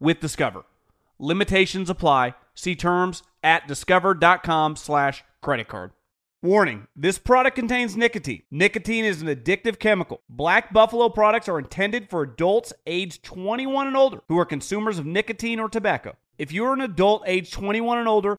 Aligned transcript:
with 0.00 0.20
Discover. 0.20 0.64
Limitations 1.18 1.90
apply. 1.90 2.34
See 2.54 2.74
terms 2.74 3.22
at 3.42 3.68
discover.com 3.68 4.76
slash 4.76 5.22
credit 5.42 5.68
card. 5.68 5.92
Warning, 6.42 6.86
this 6.96 7.18
product 7.18 7.54
contains 7.54 7.98
nicotine. 7.98 8.42
Nicotine 8.50 9.04
is 9.04 9.20
an 9.20 9.28
addictive 9.28 9.78
chemical. 9.78 10.22
Black 10.30 10.72
Buffalo 10.72 11.10
products 11.10 11.50
are 11.50 11.58
intended 11.58 12.08
for 12.08 12.22
adults 12.22 12.72
age 12.86 13.20
21 13.20 13.88
and 13.88 13.96
older 13.96 14.22
who 14.28 14.38
are 14.38 14.46
consumers 14.46 14.98
of 14.98 15.04
nicotine 15.04 15.60
or 15.60 15.68
tobacco. 15.68 16.16
If 16.38 16.50
you're 16.50 16.72
an 16.72 16.80
adult 16.80 17.24
age 17.26 17.50
21 17.52 17.98
and 17.98 18.08
older 18.08 18.38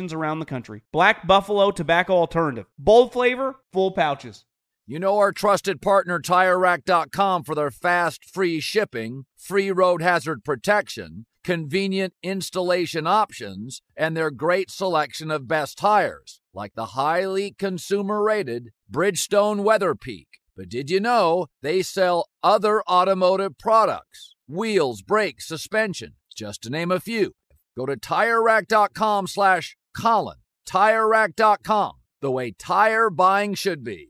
around 0.09 0.39
the 0.39 0.45
country. 0.45 0.81
Black 0.91 1.27
Buffalo 1.27 1.69
Tobacco 1.69 2.13
Alternative. 2.13 2.65
Bold 2.79 3.13
flavor, 3.13 3.57
full 3.71 3.91
pouches. 3.91 4.45
You 4.87 4.99
know 4.99 5.19
our 5.19 5.31
trusted 5.31 5.81
partner 5.81 6.19
TireRack.com 6.19 7.43
for 7.43 7.53
their 7.53 7.71
fast, 7.71 8.25
free 8.25 8.59
shipping, 8.59 9.25
free 9.37 9.71
road 9.71 10.01
hazard 10.01 10.43
protection, 10.43 11.25
convenient 11.43 12.13
installation 12.23 13.07
options, 13.07 13.81
and 13.95 14.17
their 14.17 14.31
great 14.31 14.69
selection 14.71 15.31
of 15.31 15.47
best 15.47 15.77
tires, 15.77 16.41
like 16.53 16.73
the 16.73 16.87
highly 16.87 17.51
consumer 17.57 18.21
rated 18.23 18.71
Bridgestone 18.91 19.63
Weather 19.63 19.95
Peak. 19.95 20.27
But 20.57 20.67
did 20.67 20.89
you 20.89 20.99
know 20.99 21.47
they 21.61 21.81
sell 21.83 22.27
other 22.43 22.83
automotive 22.83 23.57
products? 23.57 24.35
Wheels, 24.47 25.01
brakes, 25.01 25.47
suspension, 25.47 26.15
just 26.35 26.63
to 26.63 26.69
name 26.69 26.91
a 26.91 26.99
few. 26.99 27.33
Go 27.77 27.85
to 27.85 27.95
TireRack.com 27.95 29.27
slash 29.27 29.77
Colin. 29.95 30.37
TireRack.com, 30.67 31.93
the 32.21 32.31
way 32.31 32.51
tire 32.51 33.09
buying 33.09 33.55
should 33.55 33.83
be. 33.83 34.09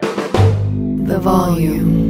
The 0.00 1.18
volume. 1.20 2.00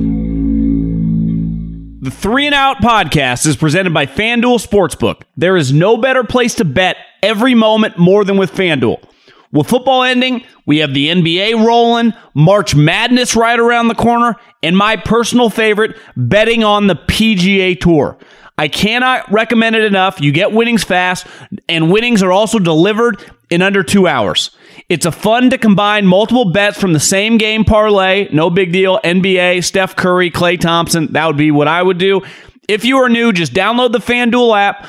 The 2.02 2.10
Three 2.10 2.46
and 2.46 2.54
Out 2.54 2.78
podcast 2.78 3.46
is 3.46 3.56
presented 3.56 3.92
by 3.92 4.06
FanDuel 4.06 4.66
Sportsbook. 4.66 5.22
There 5.36 5.58
is 5.58 5.72
no 5.72 5.98
better 5.98 6.24
place 6.24 6.54
to 6.54 6.64
bet 6.64 6.96
every 7.22 7.54
moment 7.54 7.98
more 7.98 8.24
than 8.24 8.38
with 8.38 8.52
FanDuel. 8.52 9.04
With 9.52 9.66
football 9.66 10.04
ending, 10.04 10.44
we 10.64 10.78
have 10.78 10.94
the 10.94 11.08
NBA 11.08 11.62
rolling, 11.66 12.14
March 12.34 12.74
Madness 12.74 13.36
right 13.36 13.58
around 13.58 13.88
the 13.88 13.94
corner, 13.94 14.36
and 14.62 14.76
my 14.76 14.96
personal 14.96 15.50
favorite, 15.50 15.98
betting 16.16 16.64
on 16.64 16.86
the 16.86 16.94
PGA 16.94 17.78
Tour. 17.78 18.16
I 18.60 18.68
cannot 18.68 19.32
recommend 19.32 19.74
it 19.74 19.84
enough. 19.84 20.20
You 20.20 20.32
get 20.32 20.52
winnings 20.52 20.84
fast, 20.84 21.26
and 21.66 21.90
winnings 21.90 22.22
are 22.22 22.30
also 22.30 22.58
delivered 22.58 23.24
in 23.48 23.62
under 23.62 23.82
two 23.82 24.06
hours. 24.06 24.50
It's 24.90 25.06
a 25.06 25.12
fun 25.12 25.48
to 25.48 25.56
combine 25.56 26.04
multiple 26.04 26.52
bets 26.52 26.78
from 26.78 26.92
the 26.92 27.00
same 27.00 27.38
game 27.38 27.64
parlay. 27.64 28.28
No 28.34 28.50
big 28.50 28.70
deal. 28.70 29.00
NBA, 29.02 29.64
Steph 29.64 29.96
Curry, 29.96 30.30
Klay 30.30 30.60
Thompson. 30.60 31.10
That 31.14 31.26
would 31.26 31.38
be 31.38 31.50
what 31.50 31.68
I 31.68 31.82
would 31.82 31.96
do. 31.96 32.20
If 32.68 32.84
you 32.84 32.98
are 32.98 33.08
new, 33.08 33.32
just 33.32 33.54
download 33.54 33.92
the 33.92 33.98
FanDuel 33.98 34.54
app. 34.54 34.86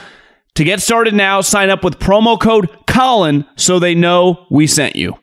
To 0.56 0.66
get 0.66 0.82
started 0.82 1.14
now, 1.14 1.40
sign 1.40 1.70
up 1.70 1.82
with 1.82 1.98
promo 1.98 2.38
code 2.38 2.68
Colin 2.88 3.46
so 3.56 3.80
they 3.80 3.96
know 3.96 4.48
we 4.52 4.68
sent 4.68 4.98
you. 4.98 5.18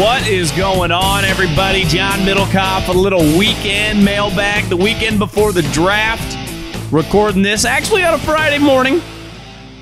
What 0.00 0.26
is 0.26 0.50
going 0.52 0.90
on, 0.90 1.22
everybody? 1.26 1.84
John 1.84 2.20
Middlekauff, 2.20 2.88
a 2.88 2.92
little 2.92 3.20
weekend 3.38 4.02
mailbag, 4.02 4.70
the 4.70 4.76
weekend 4.76 5.18
before 5.18 5.52
the 5.52 5.60
draft. 5.64 6.90
Recording 6.90 7.42
this 7.42 7.66
actually 7.66 8.02
on 8.02 8.14
a 8.14 8.18
Friday 8.18 8.58
morning. 8.58 9.02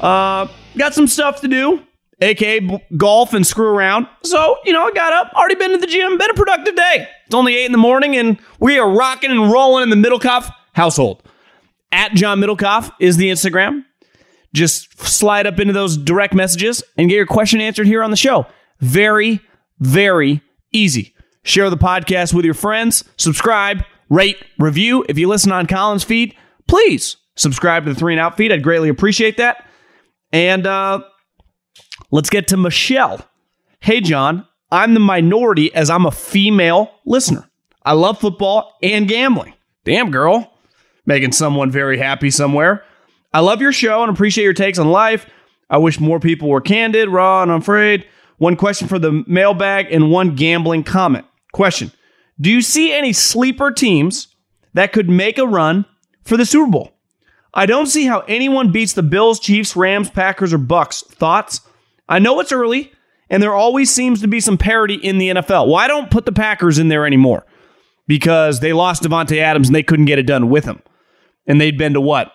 Uh, 0.01 0.49
got 0.77 0.95
some 0.95 1.07
stuff 1.07 1.41
to 1.43 1.49
do, 1.49 1.85
aka 2.21 2.59
b- 2.59 2.81
golf 2.97 3.35
and 3.35 3.47
screw 3.47 3.69
around. 3.69 4.09
So, 4.25 4.57
you 4.65 4.73
know, 4.73 4.85
I 4.85 4.91
got 4.91 5.13
up, 5.13 5.33
already 5.35 5.55
been 5.55 5.71
to 5.71 5.79
the 5.79 5.87
gym, 5.87 6.19
been 6.19 6.31
a 6.31 6.35
productive 6.35 6.75
day. 6.75 7.07
It's 7.27 7.35
only 7.35 7.55
8 7.59 7.67
in 7.67 7.73
the 7.73 7.79
morning, 7.79 8.17
and 8.17 8.37
we 8.59 8.81
are 8.81 8.91
rocking 8.91 9.31
and 9.31 9.53
rolling 9.53 9.89
in 9.89 9.91
the 9.91 10.09
Middlekauff 10.09 10.53
household. 10.73 11.23
At 11.93 12.15
John 12.15 12.41
Middlekauff 12.41 12.91
is 12.99 13.17
the 13.17 13.31
Instagram. 13.31 13.85
Just 14.53 14.99
slide 15.07 15.47
up 15.47 15.61
into 15.61 15.73
those 15.73 15.97
direct 15.97 16.35
messages 16.35 16.83
and 16.99 17.09
get 17.09 17.15
your 17.15 17.27
question 17.27 17.61
answered 17.61 17.87
here 17.87 18.03
on 18.03 18.11
the 18.11 18.17
show. 18.17 18.47
Very, 18.81 19.41
very 19.81 20.43
easy. 20.73 21.15
Share 21.43 21.71
the 21.71 21.77
podcast 21.77 22.35
with 22.35 22.45
your 22.45 22.55
friends, 22.55 23.03
subscribe, 23.17 23.83
rate, 24.09 24.37
review. 24.59 25.05
If 25.09 25.19
you 25.19 25.27
listen 25.27 25.53
on 25.53 25.67
Colin's 25.67 26.05
feed, 26.05 26.37
please 26.69 27.17
subscribe 27.37 27.85
to 27.85 27.95
the 27.95 27.99
Three 27.99 28.13
and 28.13 28.21
Out 28.21 28.37
feed. 28.37 28.53
I'd 28.53 28.63
greatly 28.63 28.91
appreciate 28.91 29.39
that. 29.39 29.67
And 30.33 30.67
uh, 30.67 31.03
let's 32.11 32.31
get 32.31 32.49
to 32.49 32.57
Michelle. 32.57 33.27
Hey, 33.81 34.01
John, 34.01 34.47
I'm 34.71 34.95
the 34.95 35.01
minority 35.01 35.75
as 35.75 35.91
I'm 35.91 36.07
a 36.07 36.11
female 36.11 36.93
listener. 37.07 37.51
I 37.83 37.95
love 37.95 38.21
football 38.21 38.77
and 38.83 39.09
gambling. 39.09 39.55
Damn, 39.85 40.11
girl. 40.11 40.53
Making 41.07 41.33
someone 41.33 41.71
very 41.71 41.97
happy 41.97 42.31
somewhere. 42.31 42.85
I 43.33 43.41
love 43.41 43.61
your 43.63 43.73
show 43.73 44.03
and 44.03 44.13
appreciate 44.13 44.45
your 44.45 44.53
takes 44.53 44.79
on 44.79 44.91
life. 44.91 45.27
I 45.71 45.79
wish 45.79 45.99
more 45.99 46.21
people 46.21 46.49
were 46.49 46.61
candid, 46.61 47.09
raw, 47.09 47.43
and 47.43 47.51
unafraid. 47.51 48.07
One 48.41 48.57
question 48.57 48.89
for 48.89 48.99
the 48.99 49.23
mailbag 49.27 49.93
and 49.93 50.11
one 50.11 50.35
gambling 50.35 50.83
comment. 50.83 51.27
Question 51.53 51.93
Do 52.41 52.51
you 52.51 52.63
see 52.63 52.91
any 52.91 53.13
sleeper 53.13 53.71
teams 53.71 54.29
that 54.73 54.95
could 54.95 55.11
make 55.11 55.37
a 55.37 55.47
run 55.47 55.85
for 56.25 56.39
the 56.39 56.47
Super 56.47 56.71
Bowl? 56.71 56.93
I 57.53 57.67
don't 57.67 57.85
see 57.85 58.07
how 58.07 58.21
anyone 58.21 58.73
beats 58.73 58.95
the 58.95 59.03
Bills, 59.03 59.41
Chiefs, 59.41 59.77
Rams, 59.77 60.09
Packers, 60.09 60.55
or 60.55 60.59
Bucs. 60.59 61.05
Thoughts? 61.05 61.61
I 62.09 62.19
know 62.19 62.41
it's 62.41 62.51
early, 62.51 62.91
and 63.29 63.43
there 63.43 63.53
always 63.53 63.91
seems 63.91 64.23
to 64.23 64.29
be 64.29 64.41
some 64.41 64.57
parity 64.57 64.95
in 64.95 65.19
the 65.19 65.29
NFL. 65.29 65.77
I 65.79 65.87
don't 65.87 66.11
put 66.11 66.25
the 66.25 66.33
Packers 66.33 66.79
in 66.79 66.89
there 66.89 67.05
anymore 67.05 67.45
because 68.07 68.61
they 68.61 68.73
lost 68.73 69.03
Davante 69.03 69.37
Adams 69.37 69.69
and 69.69 69.75
they 69.75 69.83
couldn't 69.83 70.07
get 70.07 70.19
it 70.19 70.27
done 70.27 70.49
with 70.49 70.65
him. 70.65 70.81
And 71.47 71.61
they'd 71.61 71.77
been 71.77 71.93
to 71.93 72.01
what? 72.01 72.33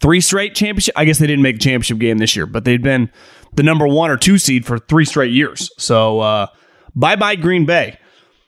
Three 0.00 0.20
straight 0.20 0.54
championship? 0.54 0.94
I 0.96 1.04
guess 1.04 1.18
they 1.18 1.26
didn't 1.26 1.42
make 1.42 1.56
a 1.56 1.60
championship 1.60 1.98
game 1.98 2.18
this 2.18 2.34
year, 2.34 2.46
but 2.46 2.64
they'd 2.64 2.82
been 2.82 3.10
the 3.54 3.62
number 3.62 3.86
one 3.86 4.10
or 4.10 4.16
two 4.16 4.38
seed 4.38 4.64
for 4.64 4.78
three 4.78 5.04
straight 5.04 5.32
years. 5.32 5.70
So 5.76 6.20
uh, 6.20 6.46
bye 6.94 7.16
bye, 7.16 7.36
Green 7.36 7.66
Bay. 7.66 7.98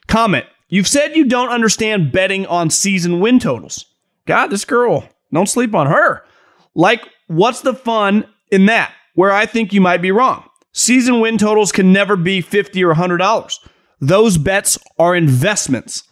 Comment 0.07 0.45
You've 0.73 0.87
said 0.87 1.15
you 1.15 1.25
don't 1.25 1.49
understand 1.49 2.11
betting 2.11 2.47
on 2.47 2.71
season 2.71 3.19
win 3.19 3.37
totals. 3.37 3.85
God, 4.25 4.47
this 4.47 4.65
girl, 4.65 5.07
don't 5.31 5.47
sleep 5.47 5.75
on 5.75 5.85
her. 5.85 6.23
Like, 6.73 7.07
what's 7.27 7.61
the 7.61 7.75
fun 7.75 8.25
in 8.49 8.65
that? 8.65 8.91
Where 9.13 9.31
I 9.31 9.45
think 9.45 9.71
you 9.71 9.81
might 9.81 10.01
be 10.01 10.11
wrong. 10.11 10.49
Season 10.71 11.19
win 11.19 11.37
totals 11.37 11.71
can 11.71 11.93
never 11.93 12.15
be 12.15 12.41
50 12.41 12.83
or 12.83 12.95
$100. 12.95 13.59
those 14.01 14.39
bets 14.39 14.79
are 14.97 15.15
investments. 15.15 16.05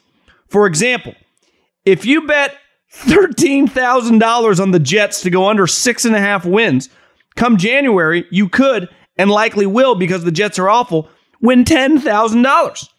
For 0.48 0.68
example, 0.68 1.16
if 1.84 2.06
you 2.06 2.28
bet 2.28 2.56
$13,000 2.94 4.60
on 4.60 4.72
the 4.72 4.80
Jets 4.80 5.22
to 5.22 5.30
go 5.30 5.48
under 5.48 5.68
six 5.68 6.06
and 6.06 6.16
a 6.16 6.20
half 6.20 6.46
wins, 6.46 6.90
come 7.36 7.58
January, 7.58 8.26
you 8.32 8.50
could 8.50 8.90
and 9.18 9.30
likely 9.30 9.66
will 9.66 9.96
because 9.96 10.24
the 10.24 10.32
Jets 10.32 10.60
are 10.60 10.70
awful, 10.70 11.10
win 11.42 11.64
$10,000, 11.64 12.90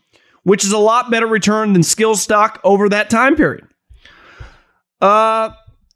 which 0.45 0.65
is 0.65 0.73
a 0.73 0.79
lot 0.79 1.11
better 1.11 1.27
return 1.27 1.73
than 1.73 1.83
Skillz 1.83 2.17
stock 2.17 2.61
over 2.65 2.89
that 2.89 3.11
time 3.11 3.37
period. 3.37 3.67
Uh, 5.01 5.51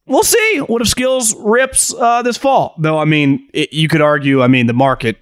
we'll 0.07 0.25
see. 0.25 0.59
What 0.59 0.83
if 0.83 0.89
Skillz 0.89 1.35
rips 1.39 1.95
uh, 1.95 2.23
this 2.23 2.37
fall? 2.37 2.75
Though, 2.79 2.99
I 2.99 3.05
mean, 3.05 3.49
it, 3.53 3.73
you 3.73 3.89
could 3.89 4.01
argue, 4.01 4.43
I 4.43 4.49
mean, 4.49 4.67
the 4.67 4.75
market. 4.75 5.17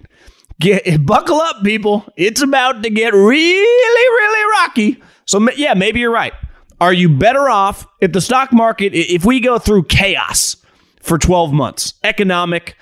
Get, 0.59 1.05
buckle 1.05 1.39
up, 1.39 1.63
people. 1.63 2.05
It's 2.17 2.41
about 2.41 2.83
to 2.83 2.89
get 2.89 3.13
really, 3.13 3.33
really 3.33 4.51
rocky. 4.59 5.03
So, 5.25 5.49
yeah, 5.51 5.73
maybe 5.73 5.99
you're 5.99 6.11
right. 6.11 6.33
Are 6.81 6.93
you 6.93 7.09
better 7.09 7.49
off 7.49 7.87
if 8.01 8.11
the 8.11 8.21
stock 8.21 8.51
market, 8.51 8.93
if 8.93 9.23
we 9.23 9.39
go 9.39 9.57
through 9.57 9.83
chaos 9.83 10.57
for 11.01 11.17
12 11.17 11.53
months, 11.53 11.93
economic 12.03 12.75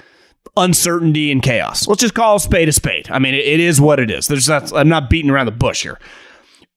uncertainty 0.58 1.32
and 1.32 1.44
chaos? 1.44 1.88
Let's 1.88 2.02
just 2.02 2.16
call 2.16 2.38
a 2.38 2.40
spade 2.40 2.70
a 2.70 2.72
spade. 2.72 3.10
I 3.12 3.20
mean, 3.20 3.36
it, 3.36 3.60
is 3.60 3.80
what 3.80 4.00
it 4.00 4.10
is. 4.10 4.28
There's 4.28 4.50
not, 4.50 4.74
I'm 4.74 4.90
not 4.90 5.10
beating 5.10 5.30
around 5.30 5.46
the 5.46 5.52
bush 5.52 5.84
here. 5.84 6.00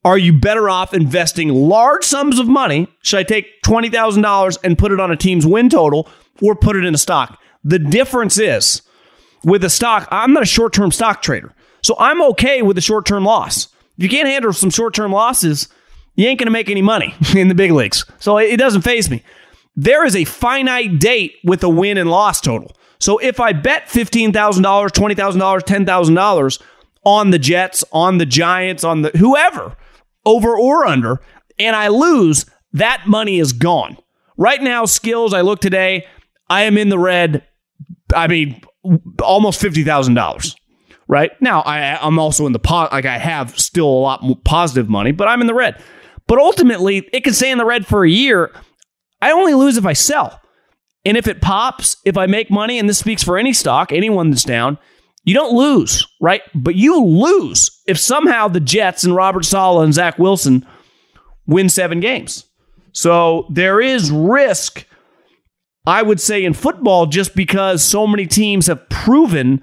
Are 0.05 0.19
you 0.19 0.33
better 0.33 0.69
off 0.69 0.95
investing 0.95 1.49
large 1.49 2.05
sums 2.05 2.39
of 2.39 2.47
money? 2.47 2.87
Should 3.03 3.19
I 3.19 3.23
take 3.25 3.63
$20,000 3.63 4.59
and 4.63 4.79
put 4.79 4.93
it 4.93 5.01
on 5.01 5.11
a 5.11 5.17
team's 5.17 5.47
win 5.47 5.69
total 5.69 6.09
or 6.41 6.55
put 6.55 6.77
it 6.77 6.85
in 6.85 6.95
a 6.95 6.99
stock? 6.99 7.41
The 7.65 7.79
difference 7.79 8.39
is 8.39 8.83
with 9.43 9.65
a 9.65 9.71
stock, 9.71 10.07
I'm 10.11 10.33
not 10.33 10.43
a 10.43 10.47
short 10.47 10.73
term 10.73 10.93
stock 10.93 11.23
trader. 11.23 11.55
So 11.83 11.97
I'm 11.99 12.23
okay 12.23 12.63
with 12.63 12.79
a 12.79 12.83
short 12.83 13.07
term 13.07 13.25
loss. 13.25 13.69
If 13.97 14.05
you 14.05 14.09
can't 14.09 14.29
handle 14.29 14.53
some 14.53 14.71
short 14.71 14.95
term 14.95 15.13
losses, 15.13 15.69
you 16.17 16.27
ain't 16.27 16.39
going 16.39 16.47
to 16.47 16.53
make 16.53 16.69
any 16.69 16.83
money 16.83 17.15
in 17.37 17.49
the 17.49 17.55
big 17.55 17.73
leagues. 17.73 18.05
So 18.19 18.39
it 18.39 18.57
doesn't 18.57 18.83
phase 18.83 19.09
me. 19.11 19.23
There 19.77 20.05
is 20.05 20.17
a 20.17 20.25
finite 20.25 20.99
date 20.99 21.37
with 21.45 21.63
a 21.63 21.69
win 21.69 21.99
and 21.99 22.11
loss 22.11 22.41
total. 22.41 22.73
So 22.99 23.19
if 23.19 23.41
I 23.41 23.53
bet 23.53 23.89
$15,000, 23.89 24.33
$20,000, 24.33 25.61
$10,000 25.63 26.63
on 27.05 27.31
the 27.31 27.39
Jets, 27.39 27.85
on 27.93 28.19
the 28.19 28.27
Giants, 28.27 28.85
on 28.85 29.03
the 29.03 29.11
whoever, 29.11 29.77
over 30.25 30.57
or 30.57 30.87
under, 30.87 31.21
and 31.59 31.77
I 31.77 31.89
lose, 31.89 32.47
that 32.73 33.05
money 33.07 33.39
is 33.39 33.53
gone. 33.53 33.99
Right 34.39 34.63
now, 34.63 34.85
Skillz, 34.85 35.33
I 35.33 35.43
look 35.43 35.61
today, 35.61 36.07
I 36.49 36.63
am 36.63 36.79
in 36.79 36.89
the 36.89 36.99
red. 36.99 37.45
I 38.15 38.29
mean, 38.29 38.61
almost 39.23 39.61
$50,000. 39.63 40.57
Right 41.09 41.31
now, 41.41 41.61
I, 41.61 41.99
I'm 42.05 42.19
also 42.19 42.47
in 42.47 42.53
the 42.53 42.59
pot. 42.59 42.93
Like 42.93 43.05
I 43.05 43.19
have 43.19 43.59
still 43.59 43.87
a 43.87 44.03
lot 44.03 44.23
more 44.23 44.37
positive 44.45 44.89
money, 44.89 45.13
but 45.13 45.29
I'm 45.29 45.41
in 45.41 45.47
the 45.47 45.55
red. 45.55 45.81
But 46.27 46.39
ultimately, 46.39 47.09
it 47.13 47.25
can 47.25 47.33
stay 47.33 47.51
in 47.51 47.59
the 47.59 47.65
red 47.65 47.87
for 47.87 48.05
a 48.05 48.11
year. 48.11 48.53
I 49.21 49.33
only 49.33 49.55
lose 49.55 49.77
if 49.77 49.87
I 49.87 49.93
sell. 49.93 50.41
And 51.05 51.17
if 51.17 51.29
it 51.29 51.41
pops, 51.41 51.99
if 52.05 52.17
I 52.17 52.27
make 52.27 52.51
money, 52.51 52.79
and 52.79 52.89
this 52.89 52.99
speaks 52.99 53.23
for 53.23 53.39
any 53.39 53.53
stock, 53.53 53.93
anyone 53.93 54.31
that's 54.31 54.43
down, 54.43 54.79
you 55.25 55.35
don't 55.35 55.55
lose, 55.55 56.07
right? 56.21 56.43
But 56.55 56.75
you 56.75 57.03
lose 57.03 57.83
if 57.87 57.99
somehow 57.99 58.49
the 58.49 58.61
Jets 58.61 59.05
and 59.05 59.15
Robert 59.15 59.45
Saleh 59.45 59.85
and 59.85 59.95
Zach 59.95 60.19
Wilson 60.19 60.67
win 61.47 61.69
seven 61.69 62.01
games. 62.01 62.45
So 62.93 63.47
there 63.51 63.81
is 63.81 64.11
risk, 64.11 64.87
I 65.87 66.03
would 66.03 66.21
say, 66.21 66.45
in 66.45 66.55
football 66.55 67.07
just 67.07 67.37
because 67.37 67.83
so 67.85 68.07
many 68.07 68.27
teams 68.27 68.67
have 68.69 68.89
proven 68.89 69.63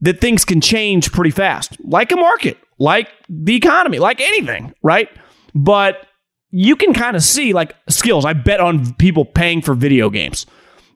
that 0.00 0.20
things 0.20 0.44
can 0.44 0.60
change 0.60 1.10
pretty 1.12 1.30
fast, 1.30 1.76
like 1.84 2.12
a 2.12 2.16
market, 2.16 2.58
like 2.78 3.08
the 3.28 3.56
economy, 3.56 3.98
like 3.98 4.20
anything, 4.20 4.74
right? 4.82 5.08
But 5.54 6.06
you 6.50 6.76
can 6.76 6.92
kind 6.94 7.16
of 7.16 7.22
see 7.22 7.52
like 7.52 7.74
Skillz. 7.86 8.24
I 8.24 8.32
bet 8.32 8.60
on 8.60 8.94
people 8.94 9.24
paying 9.24 9.62
for 9.62 9.74
video 9.74 10.10
games. 10.10 10.46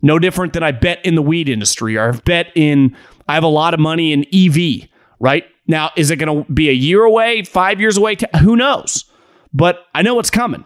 No 0.03 0.19
different 0.19 0.53
than 0.53 0.63
I 0.63 0.71
bet 0.71 1.05
in 1.05 1.17
the 1.17 1.23
weed 1.23 1.49
industry 1.49 1.97
or 1.97 2.09
I've 2.09 2.25
bet 2.25 2.53
in 2.55 2.97
I 3.29 3.35
have 3.35 3.45
a 3.45 3.49
lot 3.49 3.75
of 3.75 3.81
money 3.81 4.13
in 4.13 4.25
EV, 4.33 4.89
right? 5.21 5.45
Now, 5.67 5.91
is 5.97 6.11
it 6.11 6.17
going 6.17 6.45
to 6.45 6.51
be 6.53 6.71
a 6.71 6.73
year 6.73 7.03
away, 7.05 7.43
five 7.43 7.81
years 7.81 7.97
away? 7.99 8.17
Who 8.41 8.57
knows? 8.57 9.05
But 9.53 9.81
I 9.95 10.03
know 10.03 10.15
what's 10.15 10.31
coming. 10.31 10.65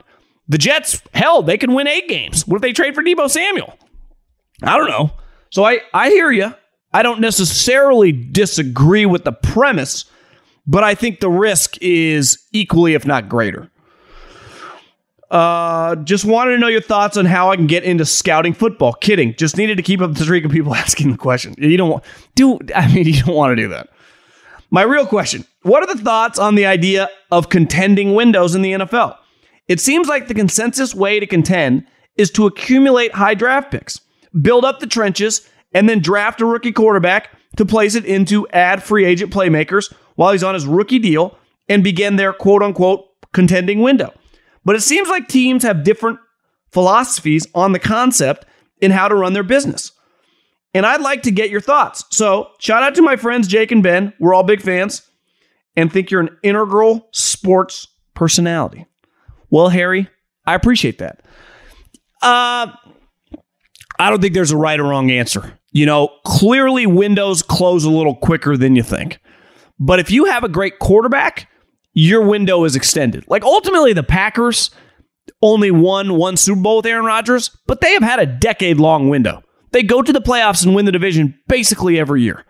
The 0.49 0.59
Jets, 0.59 1.03
hell, 1.15 1.43
they 1.43 1.59
can 1.59 1.75
win 1.75 1.87
eight 1.87 2.09
games. 2.09 2.47
What 2.47 2.57
if 2.57 2.63
they 2.63 2.73
trade 2.73 2.95
for 2.95 3.03
Deebo 3.03 3.29
Samuel? 3.29 3.77
I 4.63 4.77
don't 4.77 4.89
know. 4.89 5.11
So 5.51 5.65
I, 5.65 5.81
I 5.93 6.11
hear 6.11 6.31
you. 6.31 6.55
I 6.93 7.03
don't 7.03 7.21
necessarily 7.21 8.13
disagree 8.13 9.07
with 9.07 9.25
the 9.25 9.33
premise, 9.33 10.05
but 10.67 10.85
I 10.85 10.95
think 10.95 11.21
the 11.21 11.31
risk 11.31 11.79
is 11.81 12.39
equally, 12.53 12.95
if 12.95 13.07
not 13.07 13.29
greater. 13.29 13.71
Uh, 15.33 15.97
just 15.97 16.27
wanted 16.27 16.53
to 16.53 16.59
know 16.59 16.69
your 16.69 16.83
thoughts 16.83 17.17
on 17.17 17.25
how 17.25 17.51
I 17.51 17.57
can 17.57 17.67
get 17.67 17.85
into 17.85 18.05
scouting 18.05 18.53
football. 18.53 18.93
Kidding. 18.93 19.35
Just 19.37 19.57
needed 19.57 19.79
to 19.79 19.83
keep 19.83 20.03
up 20.03 20.13
the 20.13 20.25
streak 20.25 20.45
of 20.45 20.53
people 20.53 20.75
asking 20.77 21.11
the 21.11 21.17
question. 21.17 21.55
You 21.57 21.79
don't 21.79 22.05
do. 22.35 22.59
I 22.75 22.93
mean, 22.93 23.07
you 23.07 23.23
don't 23.23 23.35
want 23.35 23.53
to 23.53 23.57
do 23.57 23.69
that. 23.69 23.89
My 24.71 24.83
real 24.83 25.07
question: 25.07 25.47
What 25.63 25.83
are 25.83 25.93
the 25.93 26.03
thoughts 26.03 26.39
on 26.39 26.55
the 26.55 26.67
idea 26.67 27.09
of 27.31 27.49
contending 27.49 28.15
windows 28.15 28.55
in 28.55 28.61
the 28.61 28.73
NFL? 28.73 29.17
It 29.69 29.81
seems 29.81 30.07
like 30.07 30.29
the 30.29 30.35
consensus 30.35 30.95
way 30.95 31.19
to 31.19 31.27
contend 31.27 31.87
is 32.17 32.31
to 32.33 32.47
accumulate 32.47 33.15
high 33.15 33.35
draft 33.35 33.71
picks, 33.71 34.01
build 34.43 34.67
up 34.67 34.81
the 34.81 34.87
trenches, 34.87 35.49
and 35.73 35.89
then 35.89 36.01
draft 36.01 36.43
a 36.43 36.47
rookie 36.47 36.73
quarterback 36.73 37.31
to 37.57 37.65
place 37.65 37.95
it 37.95 38.05
into 38.05 38.47
ad 38.49 38.83
free 38.83 39.07
agent 39.07 39.33
playmakers 39.33 39.91
while 40.17 40.33
he's 40.33 40.45
on 40.45 40.53
his 40.53 40.67
rookie 40.67 40.99
deal 40.99 41.39
and 41.71 41.83
begin 41.83 42.17
their 42.17 42.35
quote 42.35 42.63
unquote 42.63 43.07
contending 43.33 43.81
window. 43.81 44.13
But 44.65 44.77
it 44.77 44.83
seems 44.83 45.09
like 45.09 45.29
teams 45.29 45.63
have 45.63 45.85
different 45.85 46.19
philosophies 46.71 47.47
on 47.55 47.73
the 47.73 47.79
concept 47.79 48.47
and 48.81 48.93
how 48.93 49.09
to 49.09 49.15
run 49.15 49.33
their 49.33 49.43
business. 49.43 49.93
And 50.75 50.87
I'd 50.87 51.01
like 51.01 51.23
to 51.25 51.31
get 51.31 51.51
your 51.51 51.61
thoughts. 51.61 52.05
So, 52.11 52.51
shout 52.59 52.83
out 52.83 52.95
to 52.95 53.03
my 53.03 53.17
friends 53.17 53.47
Jake 53.47 53.73
and 53.73 53.83
Ben. 53.83 54.13
We're 54.19 54.35
all 54.35 54.43
big 54.43 54.63
fans 54.63 55.03
and 55.77 55.93
think 55.93 56.11
you're 56.11 56.21
an 56.21 56.37
integral 56.43 57.09
sports 57.13 57.87
personality. 58.15 58.87
Well, 59.51 59.69
Harry, 59.69 60.09
I 60.47 60.55
appreciate 60.55 60.99
that. 60.99 61.25
Uh, 62.23 62.73
I 63.99 64.11
don't 64.11 64.21
think 64.23 64.35
there's 64.35 64.51
a 64.51 64.57
right 64.57 64.81
or 64.81 64.85
wrong 64.85 65.11
answer. 65.11 65.59
You 65.73 65.87
know, 65.87 66.11
clearly 66.25 66.87
windows 66.87 67.43
close 67.43 67.85
a 67.85 67.91
little 67.91 68.15
quicker 68.15 68.57
than 68.57 68.77
you 68.77 68.83
think. 68.83 69.19
But 69.79 69.99
if 69.99 70.11
you 70.11 70.27
have 70.27 70.45
a 70.45 70.49
great 70.49 70.79
quarterback 70.79 71.49
your 71.95 72.23
window 72.23 72.65
is 72.65 72.77
extended. 72.77 73.25
Like 73.29 73.45
ultimately, 73.45 73.93
the 73.93 74.03
Packers 74.03 74.71
only 75.41 75.71
won 75.71 76.15
one 76.15 76.37
Super 76.37 76.61
Bowl 76.61 76.77
with 76.77 76.87
Aaron 76.87 77.05
Rodgers, 77.05 77.57
but 77.67 77.81
they 77.81 77.93
have 77.93 78.03
had 78.03 78.21
a 78.21 78.27
decade 78.27 78.79
long 78.79 79.09
window. 79.09 79.43
They 79.73 79.83
go 79.83 80.03
to 80.03 80.13
the 80.13 80.21
playoffs 80.21 80.65
and 80.65 80.75
win 80.75 80.85
the 80.85 80.93
division 80.93 81.39
basically 81.49 81.99
every 81.99 82.23
year. 82.23 82.45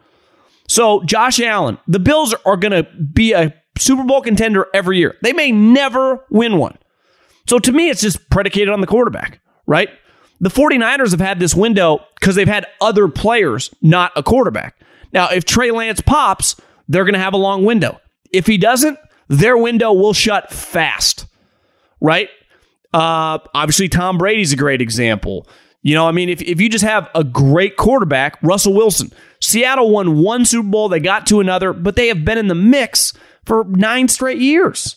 So, 0.68 1.02
Josh 1.04 1.40
Allen, 1.40 1.78
the 1.86 1.98
Bills 1.98 2.34
are 2.46 2.56
going 2.56 2.72
to 2.72 2.88
be 3.12 3.32
a 3.32 3.54
Super 3.78 4.04
Bowl 4.04 4.20
contender 4.20 4.68
every 4.72 4.98
year. 4.98 5.16
They 5.22 5.32
may 5.32 5.50
never 5.50 6.24
win 6.30 6.56
one. 6.58 6.78
So, 7.48 7.58
to 7.58 7.72
me, 7.72 7.90
it's 7.90 8.00
just 8.00 8.30
predicated 8.30 8.68
on 8.68 8.80
the 8.80 8.86
quarterback, 8.86 9.40
right? 9.66 9.88
The 10.40 10.50
49ers 10.50 11.10
have 11.10 11.20
had 11.20 11.38
this 11.38 11.54
window 11.54 12.00
because 12.18 12.34
they've 12.34 12.48
had 12.48 12.66
other 12.80 13.08
players, 13.08 13.72
not 13.80 14.12
a 14.16 14.22
quarterback. 14.22 14.76
Now, 15.12 15.28
if 15.30 15.44
Trey 15.44 15.70
Lance 15.70 16.00
pops, 16.00 16.56
they're 16.88 17.04
going 17.04 17.14
to 17.14 17.20
have 17.20 17.34
a 17.34 17.38
long 17.38 17.64
window. 17.64 18.00
If 18.32 18.46
he 18.46 18.56
doesn't, 18.56 18.98
their 19.32 19.56
window 19.56 19.92
will 19.92 20.12
shut 20.12 20.52
fast, 20.52 21.26
right? 22.00 22.28
Uh, 22.92 23.38
obviously, 23.54 23.88
Tom 23.88 24.18
Brady's 24.18 24.52
a 24.52 24.56
great 24.56 24.82
example. 24.82 25.48
You 25.80 25.94
know, 25.94 26.06
I 26.06 26.12
mean, 26.12 26.28
if, 26.28 26.42
if 26.42 26.60
you 26.60 26.68
just 26.68 26.84
have 26.84 27.08
a 27.14 27.24
great 27.24 27.78
quarterback, 27.78 28.40
Russell 28.42 28.74
Wilson, 28.74 29.10
Seattle 29.40 29.90
won 29.90 30.18
one 30.18 30.44
Super 30.44 30.68
Bowl, 30.68 30.90
they 30.90 31.00
got 31.00 31.26
to 31.28 31.40
another, 31.40 31.72
but 31.72 31.96
they 31.96 32.08
have 32.08 32.24
been 32.24 32.36
in 32.36 32.48
the 32.48 32.54
mix 32.54 33.14
for 33.46 33.64
nine 33.64 34.06
straight 34.08 34.38
years. 34.38 34.96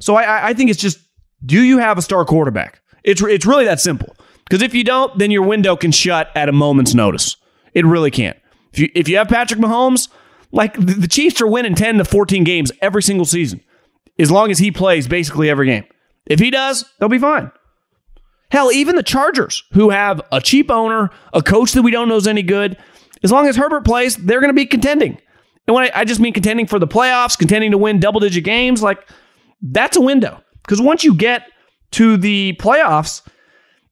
So 0.00 0.16
I, 0.16 0.48
I 0.48 0.54
think 0.54 0.68
it's 0.68 0.80
just, 0.80 0.98
do 1.44 1.62
you 1.62 1.78
have 1.78 1.96
a 1.96 2.02
star 2.02 2.24
quarterback? 2.24 2.80
It's, 3.04 3.22
it's 3.22 3.46
really 3.46 3.64
that 3.66 3.80
simple. 3.80 4.16
Because 4.44 4.62
if 4.62 4.74
you 4.74 4.82
don't, 4.82 5.16
then 5.16 5.30
your 5.30 5.42
window 5.42 5.76
can 5.76 5.92
shut 5.92 6.30
at 6.34 6.48
a 6.48 6.52
moment's 6.52 6.92
notice. 6.92 7.36
It 7.72 7.86
really 7.86 8.10
can't. 8.10 8.36
If 8.72 8.80
you, 8.80 8.90
if 8.94 9.08
you 9.08 9.16
have 9.16 9.28
Patrick 9.28 9.60
Mahomes, 9.60 10.08
like 10.52 10.74
the 10.74 11.08
Chiefs 11.08 11.40
are 11.40 11.46
winning 11.46 11.74
10 11.74 11.98
to 11.98 12.04
14 12.04 12.44
games 12.44 12.72
every 12.82 13.02
single 13.02 13.24
season 13.24 13.60
as 14.18 14.30
long 14.30 14.50
as 14.50 14.58
he 14.58 14.70
plays 14.70 15.06
basically 15.08 15.50
every 15.50 15.66
game. 15.66 15.84
If 16.26 16.40
he 16.40 16.50
does, 16.50 16.84
they'll 16.98 17.08
be 17.08 17.18
fine. 17.18 17.50
Hell, 18.50 18.70
even 18.72 18.96
the 18.96 19.02
Chargers, 19.02 19.64
who 19.72 19.90
have 19.90 20.20
a 20.30 20.40
cheap 20.40 20.70
owner, 20.70 21.10
a 21.32 21.42
coach 21.42 21.72
that 21.72 21.82
we 21.82 21.90
don't 21.90 22.08
know 22.08 22.16
is 22.16 22.26
any 22.26 22.42
good, 22.42 22.76
as 23.22 23.32
long 23.32 23.48
as 23.48 23.56
Herbert 23.56 23.84
plays, 23.84 24.16
they're 24.16 24.40
going 24.40 24.50
to 24.50 24.54
be 24.54 24.66
contending. 24.66 25.18
And 25.66 25.74
when 25.74 25.84
I, 25.84 26.00
I 26.00 26.04
just 26.04 26.20
mean 26.20 26.32
contending 26.32 26.66
for 26.66 26.78
the 26.78 26.86
playoffs, 26.86 27.38
contending 27.38 27.72
to 27.72 27.78
win 27.78 27.98
double 27.98 28.20
digit 28.20 28.44
games, 28.44 28.82
like 28.82 29.06
that's 29.62 29.96
a 29.96 30.00
window. 30.00 30.40
Because 30.62 30.80
once 30.80 31.02
you 31.02 31.14
get 31.14 31.42
to 31.92 32.16
the 32.16 32.56
playoffs, 32.60 33.22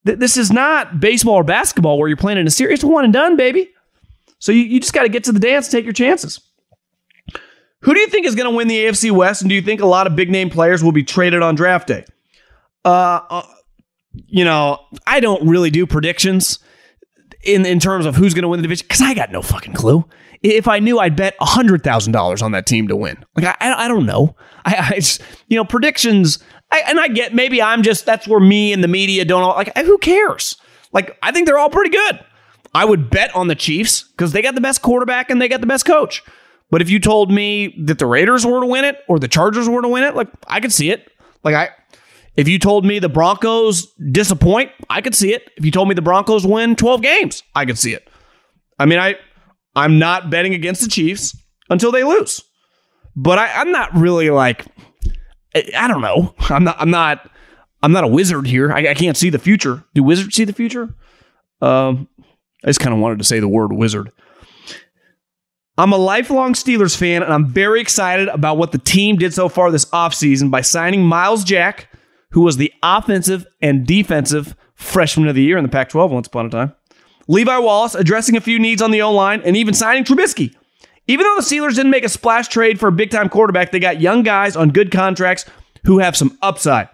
th- 0.05 0.19
this 0.19 0.37
is 0.37 0.51
not 0.51 0.99
baseball 0.99 1.35
or 1.35 1.43
basketball 1.43 1.97
where 1.97 2.07
you're 2.07 2.17
playing 2.17 2.37
in 2.37 2.47
a 2.47 2.51
series 2.51 2.79
It's 2.79 2.83
one 2.83 3.03
and 3.03 3.13
done, 3.13 3.35
baby. 3.35 3.71
So 4.39 4.51
you, 4.51 4.63
you 4.63 4.79
just 4.79 4.93
got 4.93 5.03
to 5.03 5.09
get 5.09 5.23
to 5.25 5.31
the 5.31 5.39
dance, 5.39 5.67
and 5.67 5.71
take 5.71 5.85
your 5.85 5.93
chances. 5.93 6.39
Who 7.85 7.93
do 7.93 7.99
you 7.99 8.07
think 8.07 8.25
is 8.25 8.33
going 8.33 8.49
to 8.49 8.55
win 8.55 8.67
the 8.67 8.85
AFC 8.85 9.11
West? 9.11 9.41
And 9.41 9.49
do 9.49 9.53
you 9.53 9.61
think 9.61 9.79
a 9.79 9.85
lot 9.85 10.07
of 10.07 10.15
big 10.15 10.31
name 10.31 10.49
players 10.49 10.83
will 10.83 10.91
be 10.91 11.03
traded 11.03 11.43
on 11.43 11.53
draft 11.53 11.87
day? 11.87 12.03
Uh, 12.83 13.21
uh 13.29 13.43
you 14.27 14.43
know, 14.43 14.79
I 15.05 15.19
don't 15.19 15.47
really 15.47 15.69
do 15.69 15.85
predictions 15.85 16.59
in 17.43 17.65
in 17.65 17.79
terms 17.79 18.05
of 18.05 18.15
who's 18.15 18.33
going 18.33 18.43
to 18.43 18.47
win 18.47 18.59
the 18.59 18.63
division 18.63 18.85
because 18.87 19.01
I 19.01 19.13
got 19.13 19.31
no 19.31 19.41
fucking 19.41 19.73
clue. 19.73 20.03
If 20.41 20.67
I 20.67 20.79
knew, 20.79 20.99
I'd 20.99 21.15
bet 21.15 21.35
hundred 21.39 21.83
thousand 21.83 22.13
dollars 22.13 22.41
on 22.41 22.53
that 22.53 22.65
team 22.65 22.87
to 22.87 22.95
win. 22.95 23.23
Like 23.35 23.55
I, 23.61 23.85
I 23.85 23.87
don't 23.87 24.05
know. 24.05 24.35
I, 24.65 24.91
I 24.91 24.95
just, 24.95 25.21
you 25.47 25.57
know, 25.57 25.65
predictions. 25.65 26.39
I, 26.71 26.83
and 26.87 26.99
I 26.99 27.07
get 27.09 27.35
maybe 27.35 27.61
I'm 27.61 27.83
just 27.83 28.05
that's 28.05 28.27
where 28.27 28.39
me 28.39 28.73
and 28.73 28.83
the 28.83 28.87
media 28.87 29.25
don't 29.25 29.43
all 29.43 29.55
like. 29.55 29.75
Who 29.77 29.97
cares? 29.99 30.55
Like 30.91 31.17
I 31.21 31.31
think 31.31 31.45
they're 31.45 31.59
all 31.59 31.69
pretty 31.69 31.91
good. 31.91 32.19
I 32.73 32.85
would 32.85 33.09
bet 33.09 33.35
on 33.35 33.47
the 33.47 33.55
Chiefs 33.55 34.03
because 34.03 34.31
they 34.31 34.41
got 34.41 34.55
the 34.55 34.61
best 34.61 34.81
quarterback 34.81 35.29
and 35.29 35.41
they 35.41 35.47
got 35.47 35.61
the 35.61 35.67
best 35.67 35.85
coach. 35.85 36.23
But 36.71 36.81
if 36.81 36.89
you 36.89 36.99
told 36.99 37.31
me 37.31 37.75
that 37.85 37.99
the 37.99 38.05
Raiders 38.05 38.45
were 38.45 38.59
to 38.59 38.65
win 38.65 38.85
it 38.85 38.97
or 39.07 39.19
the 39.19 39.27
Chargers 39.27 39.69
were 39.69 39.81
to 39.81 39.87
win 39.87 40.03
it, 40.03 40.15
like 40.15 40.27
I 40.47 40.59
could 40.59 40.73
see 40.73 40.89
it. 40.89 41.09
Like 41.43 41.55
I 41.55 41.69
if 42.35 42.47
you 42.47 42.59
told 42.59 42.85
me 42.85 42.99
the 42.99 43.09
Broncos 43.09 43.87
disappoint, 44.11 44.71
I 44.89 45.01
could 45.01 45.15
see 45.15 45.33
it. 45.33 45.49
If 45.55 45.63
you 45.63 45.71
told 45.71 45.87
me 45.87 45.95
the 45.95 46.01
Broncos 46.01 46.45
win 46.45 46.75
12 46.75 47.01
games, 47.01 47.43
I 47.55 47.65
could 47.65 47.77
see 47.77 47.93
it. 47.93 48.09
I 48.77 48.85
mean, 48.85 48.99
I 48.99 49.15
I'm 49.75 49.99
not 49.99 50.29
betting 50.29 50.53
against 50.53 50.81
the 50.81 50.89
Chiefs 50.89 51.37
until 51.69 51.91
they 51.91 52.03
lose. 52.03 52.41
But 53.15 53.39
I, 53.39 53.51
I'm 53.53 53.71
not 53.71 53.95
really 53.95 54.29
like 54.29 54.65
I 55.77 55.87
don't 55.87 56.01
know. 56.01 56.33
I'm 56.39 56.63
not 56.63 56.75
I'm 56.79 56.91
not 56.91 57.29
I'm 57.81 57.91
not 57.91 58.03
a 58.03 58.07
wizard 58.07 58.47
here. 58.47 58.71
I, 58.71 58.89
I 58.89 58.93
can't 58.93 59.17
see 59.17 59.29
the 59.29 59.39
future. 59.39 59.83
Do 59.93 60.03
wizards 60.03 60.35
see 60.35 60.45
the 60.45 60.53
future? 60.53 60.93
Um, 61.61 62.07
I 62.63 62.67
just 62.67 62.79
kind 62.79 62.93
of 62.93 62.99
wanted 62.99 63.19
to 63.19 63.23
say 63.23 63.39
the 63.39 63.47
word 63.47 63.71
wizard. 63.71 64.11
I'm 65.77 65.91
a 65.91 65.97
lifelong 65.97 66.53
Steelers 66.53 66.95
fan, 66.95 67.21
and 67.21 67.33
I'm 67.33 67.47
very 67.47 67.81
excited 67.81 68.29
about 68.29 68.57
what 68.57 68.71
the 68.71 68.77
team 68.77 69.17
did 69.17 69.33
so 69.33 69.49
far 69.49 69.71
this 69.71 69.85
offseason 69.85 70.49
by 70.49 70.61
signing 70.61 71.03
Myles 71.03 71.43
Jack, 71.43 71.89
who 72.31 72.41
was 72.41 72.55
the 72.55 72.71
offensive 72.81 73.45
and 73.61 73.85
defensive 73.85 74.55
freshman 74.75 75.27
of 75.27 75.35
the 75.35 75.43
year 75.43 75.57
in 75.57 75.63
the 75.63 75.69
Pac 75.69 75.89
12 75.89 76.11
once 76.11 76.27
upon 76.27 76.45
a 76.45 76.49
time. 76.49 76.73
Levi 77.27 77.57
Wallace 77.57 77.93
addressing 77.93 78.37
a 78.37 78.41
few 78.41 78.57
needs 78.57 78.81
on 78.81 78.91
the 78.91 79.01
O 79.01 79.11
line, 79.11 79.41
and 79.43 79.57
even 79.57 79.73
signing 79.73 80.05
Trubisky. 80.05 80.55
Even 81.07 81.25
though 81.25 81.35
the 81.35 81.41
Steelers 81.41 81.75
didn't 81.75 81.91
make 81.91 82.05
a 82.05 82.09
splash 82.09 82.47
trade 82.47 82.79
for 82.79 82.87
a 82.87 82.93
big 82.93 83.11
time 83.11 83.27
quarterback, 83.27 83.71
they 83.71 83.79
got 83.79 83.99
young 83.99 84.23
guys 84.23 84.55
on 84.55 84.69
good 84.69 84.91
contracts 84.91 85.43
who 85.83 85.99
have 85.99 86.15
some 86.15 86.37
upside. 86.41 86.87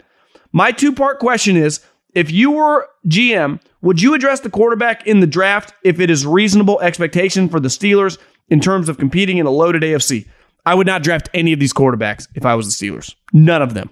My 0.53 0.71
two 0.71 0.91
part 0.91 1.19
question 1.19 1.55
is 1.55 1.81
if 2.15 2.31
you 2.31 2.51
were 2.51 2.89
GM, 3.07 3.61
would 3.81 4.01
you 4.01 4.15
address 4.15 4.39
the 4.39 4.49
quarterback 4.49 5.05
in 5.05 5.19
the 5.19 5.27
draft 5.27 5.73
if 5.83 5.99
it 5.99 6.09
is 6.09 6.25
reasonable 6.25 6.79
expectation 6.81 7.47
for 7.47 7.59
the 7.59 7.69
Steelers 7.69 8.17
in 8.51 8.59
terms 8.59 8.87
of 8.87 8.99
competing 8.99 9.39
in 9.39 9.47
a 9.47 9.49
loaded 9.49 9.81
AFC? 9.81 10.27
I 10.63 10.75
would 10.75 10.85
not 10.85 11.01
draft 11.01 11.27
any 11.33 11.53
of 11.53 11.59
these 11.59 11.73
quarterbacks 11.73 12.27
if 12.35 12.45
I 12.45 12.53
was 12.53 12.67
the 12.67 12.85
Steelers. 12.85 13.15
None 13.33 13.63
of 13.63 13.73
them. 13.73 13.89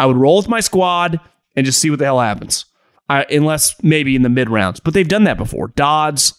I 0.00 0.06
would 0.06 0.16
roll 0.16 0.38
with 0.38 0.48
my 0.48 0.58
squad 0.58 1.20
and 1.54 1.64
just 1.64 1.78
see 1.78 1.90
what 1.90 2.00
the 2.00 2.06
hell 2.06 2.18
happens. 2.18 2.64
I, 3.08 3.24
unless 3.30 3.80
maybe 3.82 4.16
in 4.16 4.22
the 4.22 4.28
mid 4.28 4.50
rounds, 4.50 4.80
but 4.80 4.94
they've 4.94 5.06
done 5.06 5.24
that 5.24 5.36
before. 5.36 5.68
Dobbs, 5.68 6.34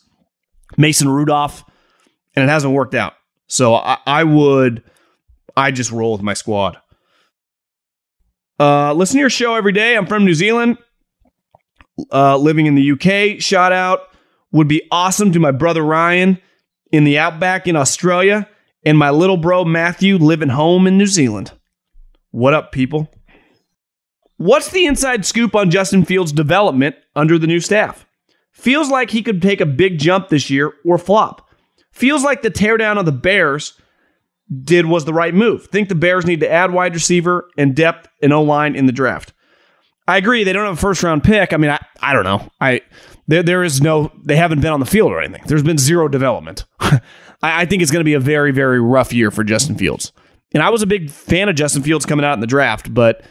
Mason 0.76 1.08
Rudolph, 1.08 1.64
and 2.36 2.44
it 2.44 2.50
hasn't 2.50 2.74
worked 2.74 2.96
out. 2.96 3.14
So 3.48 3.76
I, 3.76 4.00
I 4.06 4.24
would, 4.26 4.84
I 5.56 5.72
just 5.72 5.92
roll 5.92 6.14
with 6.14 6.22
my 6.22 6.34
squad. 6.34 6.78
Uh, 8.60 8.94
listen 8.94 9.16
to 9.16 9.22
your 9.22 9.30
show 9.30 9.56
every 9.56 9.72
day. 9.72 9.96
I'm 9.96 10.08
from 10.08 10.26
New 10.26 10.34
Zealand, 10.34 10.78
uh, 12.12 12.38
living 12.38 12.66
in 12.66 12.76
the 12.76 12.92
UK. 12.92 13.40
Shout 13.40 13.72
out 13.72 14.10
would 14.54 14.68
be 14.70 14.88
awesome 14.92 15.34
to 15.34 15.40
my 15.40 15.52
brother 15.52 15.82
Ryan 15.82 16.40
in 16.94 17.04
the 17.04 17.18
outback 17.18 17.68
in 17.68 17.76
Australia 17.76 18.48
and 18.86 18.98
my 18.98 19.10
little 19.10 19.36
bro 19.36 19.66
Matthew 19.66 20.18
living 20.18 20.50
home 20.50 20.86
in 20.86 20.98
New 20.98 21.08
Zealand. 21.08 21.52
What 22.30 22.54
up, 22.54 22.72
people? 22.72 23.10
What's 24.38 24.70
the 24.70 24.86
inside 24.86 25.26
scoop 25.26 25.56
on 25.56 25.72
Justin 25.72 26.06
Fields' 26.06 26.32
development 26.32 26.96
under 27.16 27.40
the 27.40 27.48
new 27.48 27.60
staff? 27.60 28.06
Feels 28.52 28.92
like 28.92 29.10
he 29.10 29.24
could 29.24 29.42
take 29.42 29.60
a 29.60 29.66
big 29.66 29.98
jump 29.98 30.30
this 30.30 30.52
year 30.52 30.72
or 30.86 31.00
flop. 31.00 31.50
Feels 31.92 32.24
like 32.24 32.44
the 32.44 32.52
teardown 32.52 33.00
of 33.00 33.06
the 33.06 33.12
Bears 33.12 33.74
did 34.64 34.86
was 34.86 35.06
the 35.06 35.14
right 35.14 35.34
move. 35.34 35.66
Think 35.68 35.90
the 35.90 35.96
Bears 35.96 36.28
need 36.28 36.42
to 36.42 36.52
add 36.52 36.72
wide 36.72 36.94
receiver 36.94 37.50
and 37.58 37.76
depth 37.76 38.08
and 38.22 38.32
O 38.32 38.44
line 38.44 38.76
in 38.76 38.86
the 38.86 38.92
draft. 38.92 39.34
I 40.08 40.18
agree. 40.18 40.44
They 40.44 40.54
don't 40.54 40.66
have 40.66 40.78
a 40.78 40.82
first 40.82 41.02
round 41.02 41.24
pick. 41.24 41.54
I 41.54 41.58
mean, 41.58 41.72
I, 41.72 41.80
I 42.02 42.14
don't 42.14 42.26
know. 42.26 42.48
I 42.62 42.82
there 43.27 43.44
there 43.44 43.63
is 43.63 43.82
no. 43.82 44.12
They 44.24 44.36
haven't 44.36 44.62
been 44.62 44.74
on 44.74 44.80
the 44.80 44.86
field 44.86 45.12
or 45.12 45.22
anything. 45.22 45.44
There's 45.48 45.63
been 45.63 45.77
zero 45.77 46.08
development. 46.08 46.65
I, 46.80 47.01
I 47.42 47.65
think 47.65 47.82
it's 47.82 47.92
going 47.92 48.01
to 48.01 48.06
be 48.06 48.13
a 48.13 48.20
very 48.20 48.51
very 48.51 48.82
rough 48.82 49.13
year 49.13 49.32
for 49.32 49.44
Justin 49.44 49.75
Fields. 49.75 50.12
And 50.53 50.62
I 50.62 50.70
was 50.70 50.82
a 50.82 50.88
big 50.88 51.10
fan 51.10 51.50
of 51.50 51.56
Justin 51.56 51.82
Fields 51.82 52.06
coming 52.06 52.25
out 52.25 52.34
in 52.34 52.39
the 52.39 52.48
draft, 52.48 52.94
but 52.94 53.24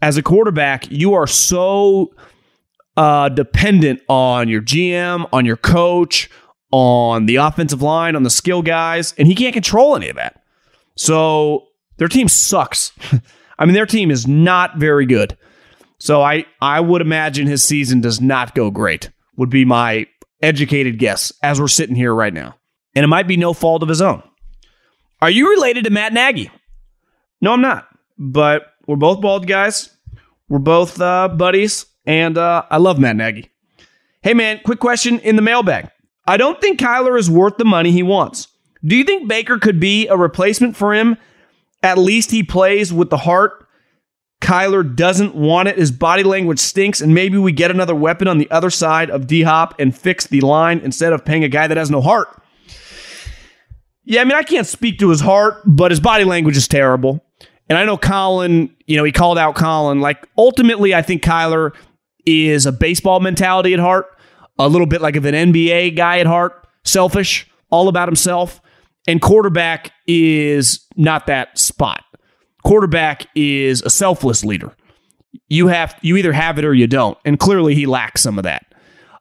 as 0.00 0.16
a 0.16 0.22
quarterback, 0.22 0.90
you 0.90 1.14
are 1.14 1.26
so 1.26 2.14
uh, 2.96 3.28
dependent 3.28 4.00
on 4.08 4.48
your 4.48 4.60
GM, 4.62 5.28
on 5.32 5.44
your 5.44 5.56
coach, 5.56 6.30
on 6.70 7.26
the 7.26 7.36
offensive 7.36 7.82
line, 7.82 8.16
on 8.16 8.22
the 8.22 8.30
skill 8.30 8.62
guys, 8.62 9.14
and 9.18 9.28
he 9.28 9.34
can't 9.34 9.54
control 9.54 9.96
any 9.96 10.08
of 10.08 10.16
that. 10.16 10.42
So 10.96 11.68
their 11.96 12.08
team 12.08 12.28
sucks. 12.28 12.92
I 13.58 13.64
mean, 13.64 13.74
their 13.74 13.86
team 13.86 14.10
is 14.10 14.26
not 14.26 14.76
very 14.78 15.06
good. 15.06 15.36
So 15.98 16.20
I, 16.20 16.46
I 16.60 16.80
would 16.80 17.00
imagine 17.00 17.46
his 17.46 17.62
season 17.62 18.00
does 18.00 18.20
not 18.20 18.54
go 18.54 18.70
great, 18.70 19.10
would 19.36 19.50
be 19.50 19.64
my 19.64 20.06
educated 20.42 20.98
guess 20.98 21.32
as 21.42 21.60
we're 21.60 21.68
sitting 21.68 21.96
here 21.96 22.14
right 22.14 22.34
now. 22.34 22.56
And 22.94 23.04
it 23.04 23.08
might 23.08 23.28
be 23.28 23.36
no 23.36 23.52
fault 23.52 23.82
of 23.82 23.88
his 23.88 24.02
own. 24.02 24.22
Are 25.20 25.30
you 25.30 25.50
related 25.50 25.84
to 25.84 25.90
Matt 25.90 26.12
Nagy? 26.12 26.50
No, 27.40 27.52
I'm 27.52 27.60
not. 27.60 27.88
But 28.18 28.62
we're 28.86 28.96
both 28.96 29.20
bald 29.20 29.46
guys. 29.46 29.88
We're 30.48 30.58
both 30.58 31.00
uh, 31.00 31.28
buddies. 31.28 31.86
And 32.04 32.36
uh, 32.36 32.64
I 32.70 32.78
love 32.78 32.98
Matt 32.98 33.16
Nagy. 33.16 33.50
Hey, 34.22 34.34
man, 34.34 34.60
quick 34.64 34.80
question 34.80 35.20
in 35.20 35.36
the 35.36 35.42
mailbag. 35.42 35.88
I 36.26 36.36
don't 36.36 36.60
think 36.60 36.78
Kyler 36.78 37.18
is 37.18 37.30
worth 37.30 37.56
the 37.56 37.64
money 37.64 37.90
he 37.90 38.02
wants. 38.02 38.48
Do 38.84 38.96
you 38.96 39.04
think 39.04 39.28
Baker 39.28 39.58
could 39.58 39.80
be 39.80 40.08
a 40.08 40.16
replacement 40.16 40.76
for 40.76 40.92
him? 40.92 41.16
At 41.82 41.98
least 41.98 42.30
he 42.30 42.42
plays 42.42 42.92
with 42.92 43.10
the 43.10 43.16
heart. 43.16 43.61
Kyler 44.42 44.94
doesn't 44.94 45.34
want 45.34 45.68
it. 45.68 45.78
His 45.78 45.90
body 45.90 46.22
language 46.22 46.58
stinks, 46.58 47.00
and 47.00 47.14
maybe 47.14 47.38
we 47.38 47.52
get 47.52 47.70
another 47.70 47.94
weapon 47.94 48.28
on 48.28 48.38
the 48.38 48.50
other 48.50 48.70
side 48.70 49.10
of 49.10 49.26
D 49.26 49.42
Hop 49.42 49.74
and 49.78 49.96
fix 49.96 50.26
the 50.26 50.40
line 50.40 50.80
instead 50.80 51.12
of 51.12 51.24
paying 51.24 51.44
a 51.44 51.48
guy 51.48 51.66
that 51.66 51.76
has 51.76 51.90
no 51.90 52.00
heart. 52.00 52.28
Yeah, 54.04 54.20
I 54.20 54.24
mean, 54.24 54.36
I 54.36 54.42
can't 54.42 54.66
speak 54.66 54.98
to 54.98 55.10
his 55.10 55.20
heart, 55.20 55.62
but 55.64 55.92
his 55.92 56.00
body 56.00 56.24
language 56.24 56.56
is 56.56 56.66
terrible. 56.66 57.24
And 57.68 57.78
I 57.78 57.84
know 57.84 57.96
Colin, 57.96 58.74
you 58.86 58.96
know, 58.96 59.04
he 59.04 59.12
called 59.12 59.38
out 59.38 59.54
Colin. 59.54 60.00
Like, 60.00 60.28
ultimately, 60.36 60.94
I 60.94 61.02
think 61.02 61.22
Kyler 61.22 61.72
is 62.26 62.66
a 62.66 62.72
baseball 62.72 63.20
mentality 63.20 63.72
at 63.72 63.80
heart, 63.80 64.06
a 64.58 64.68
little 64.68 64.86
bit 64.86 65.00
like 65.00 65.16
of 65.16 65.24
an 65.24 65.34
NBA 65.52 65.96
guy 65.96 66.18
at 66.18 66.26
heart, 66.26 66.66
selfish, 66.84 67.48
all 67.70 67.88
about 67.88 68.08
himself. 68.08 68.60
And 69.06 69.22
quarterback 69.22 69.92
is 70.06 70.86
not 70.96 71.26
that 71.28 71.56
spot. 71.58 72.04
Quarterback 72.64 73.26
is 73.34 73.82
a 73.82 73.90
selfless 73.90 74.44
leader. 74.44 74.74
You 75.48 75.68
have 75.68 75.98
you 76.02 76.16
either 76.16 76.32
have 76.32 76.58
it 76.58 76.64
or 76.64 76.74
you 76.74 76.86
don't, 76.86 77.18
and 77.24 77.38
clearly 77.38 77.74
he 77.74 77.86
lacks 77.86 78.22
some 78.22 78.38
of 78.38 78.44
that. 78.44 78.66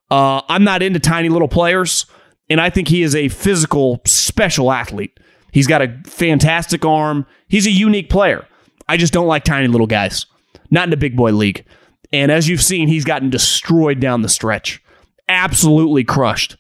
Uh, 0.10 0.42
I'm 0.50 0.64
not 0.64 0.84
into 0.84 1.00
tiny 1.00 1.30
little 1.30 1.48
players, 1.48 2.06
and 2.50 2.60
I 2.60 2.70
think 2.70 2.88
he 2.88 3.02
is 3.02 3.16
a 3.16 3.30
physical 3.30 4.02
special 4.06 4.72
athlete. 4.72 5.18
He's 5.52 5.68
got 5.68 5.82
a 5.82 5.98
fantastic 6.06 6.86
arm. 6.86 7.26
He's 7.48 7.68
a 7.68 7.72
unique 7.72 8.10
player. 8.10 8.46
I 8.88 8.98
just 8.98 9.14
don't 9.14 9.28
like 9.28 9.44
tiny 9.44 9.68
little 9.68 9.88
guys. 9.88 10.26
Not 10.70 10.86
in 10.86 10.90
the 10.90 10.98
big 10.98 11.16
boy 11.16 11.32
league. 11.32 11.66
And 12.14 12.32
as 12.32 12.48
you've 12.48 12.62
seen, 12.62 12.88
he's 12.88 13.06
gotten 13.06 13.30
destroyed 13.30 14.00
down 14.00 14.22
the 14.22 14.30
stretch. 14.30 14.84
Absolutely 15.30 16.04
crushed. 16.04 16.58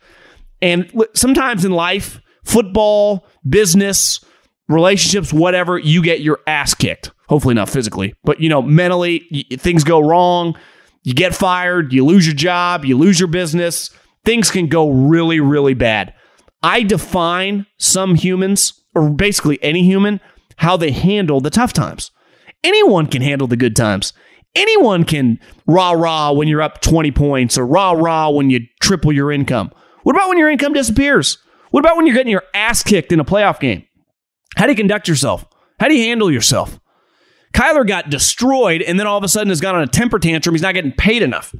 And 0.61 0.89
sometimes 1.13 1.65
in 1.65 1.71
life, 1.71 2.21
football, 2.43 3.27
business, 3.47 4.23
relationships, 4.73 5.33
whatever, 5.33 5.77
you 5.77 6.01
get 6.01 6.21
your 6.21 6.39
ass 6.47 6.73
kicked. 6.73 7.11
Hopefully 7.27 7.53
not 7.53 7.69
physically, 7.69 8.13
but 8.23 8.41
you 8.41 8.49
know, 8.49 8.61
mentally, 8.61 9.47
things 9.53 9.83
go 9.83 9.99
wrong. 9.99 10.55
You 11.03 11.13
get 11.13 11.33
fired, 11.33 11.93
you 11.93 12.05
lose 12.05 12.27
your 12.27 12.35
job, 12.35 12.85
you 12.85 12.97
lose 12.97 13.19
your 13.19 13.29
business. 13.29 13.89
Things 14.25 14.51
can 14.51 14.67
go 14.67 14.89
really, 14.89 15.39
really 15.39 15.73
bad. 15.73 16.13
I 16.61 16.83
define 16.83 17.65
some 17.79 18.15
humans, 18.15 18.73
or 18.93 19.09
basically 19.09 19.57
any 19.63 19.83
human, 19.83 20.19
how 20.57 20.77
they 20.77 20.91
handle 20.91 21.39
the 21.39 21.49
tough 21.49 21.73
times. 21.73 22.11
Anyone 22.63 23.07
can 23.07 23.23
handle 23.23 23.47
the 23.47 23.57
good 23.57 23.75
times. 23.75 24.13
Anyone 24.53 25.05
can 25.05 25.39
rah 25.65 25.91
rah 25.91 26.31
when 26.31 26.47
you're 26.47 26.61
up 26.61 26.81
20 26.81 27.11
points 27.11 27.57
or 27.57 27.65
rah 27.65 27.91
rah 27.91 28.29
when 28.29 28.49
you 28.49 28.59
triple 28.81 29.11
your 29.11 29.31
income. 29.31 29.71
What 30.03 30.15
about 30.15 30.29
when 30.29 30.37
your 30.37 30.51
income 30.51 30.73
disappears? 30.73 31.37
What 31.71 31.79
about 31.79 31.95
when 31.95 32.05
you're 32.05 32.15
getting 32.15 32.31
your 32.31 32.43
ass 32.53 32.83
kicked 32.83 33.11
in 33.11 33.19
a 33.19 33.25
playoff 33.25 33.59
game? 33.59 33.85
How 34.55 34.65
do 34.65 34.71
you 34.71 34.75
conduct 34.77 35.07
yourself? 35.07 35.45
How 35.79 35.87
do 35.87 35.95
you 35.95 36.03
handle 36.03 36.31
yourself? 36.31 36.79
Kyler 37.53 37.85
got 37.87 38.09
destroyed 38.09 38.81
and 38.81 38.99
then 38.99 39.07
all 39.07 39.17
of 39.17 39.23
a 39.23 39.27
sudden 39.27 39.49
has 39.49 39.61
got 39.61 39.75
on 39.75 39.81
a 39.81 39.87
temper 39.87 40.19
tantrum. 40.19 40.55
He's 40.55 40.61
not 40.61 40.73
getting 40.73 40.91
paid 40.93 41.21
enough. 41.21 41.53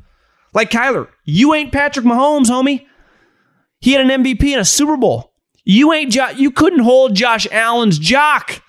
Like 0.54 0.70
Kyler, 0.70 1.08
you 1.26 1.54
ain't 1.54 1.72
Patrick 1.72 2.06
Mahomes, 2.06 2.48
homie. 2.48 2.86
He 3.80 3.94
had 3.94 4.10
an 4.10 4.24
MVP 4.24 4.52
and 4.52 4.62
a 4.62 4.66
Super 4.66 4.98
Bowl. 4.98 5.34
You 5.64 5.92
ain't 5.94 6.12
jo- 6.12 6.30
you 6.36 6.52
couldn't 6.52 6.80
hold 6.84 7.16
Josh 7.16 7.48
Allen's 7.52 8.00
jock. 8.00 8.62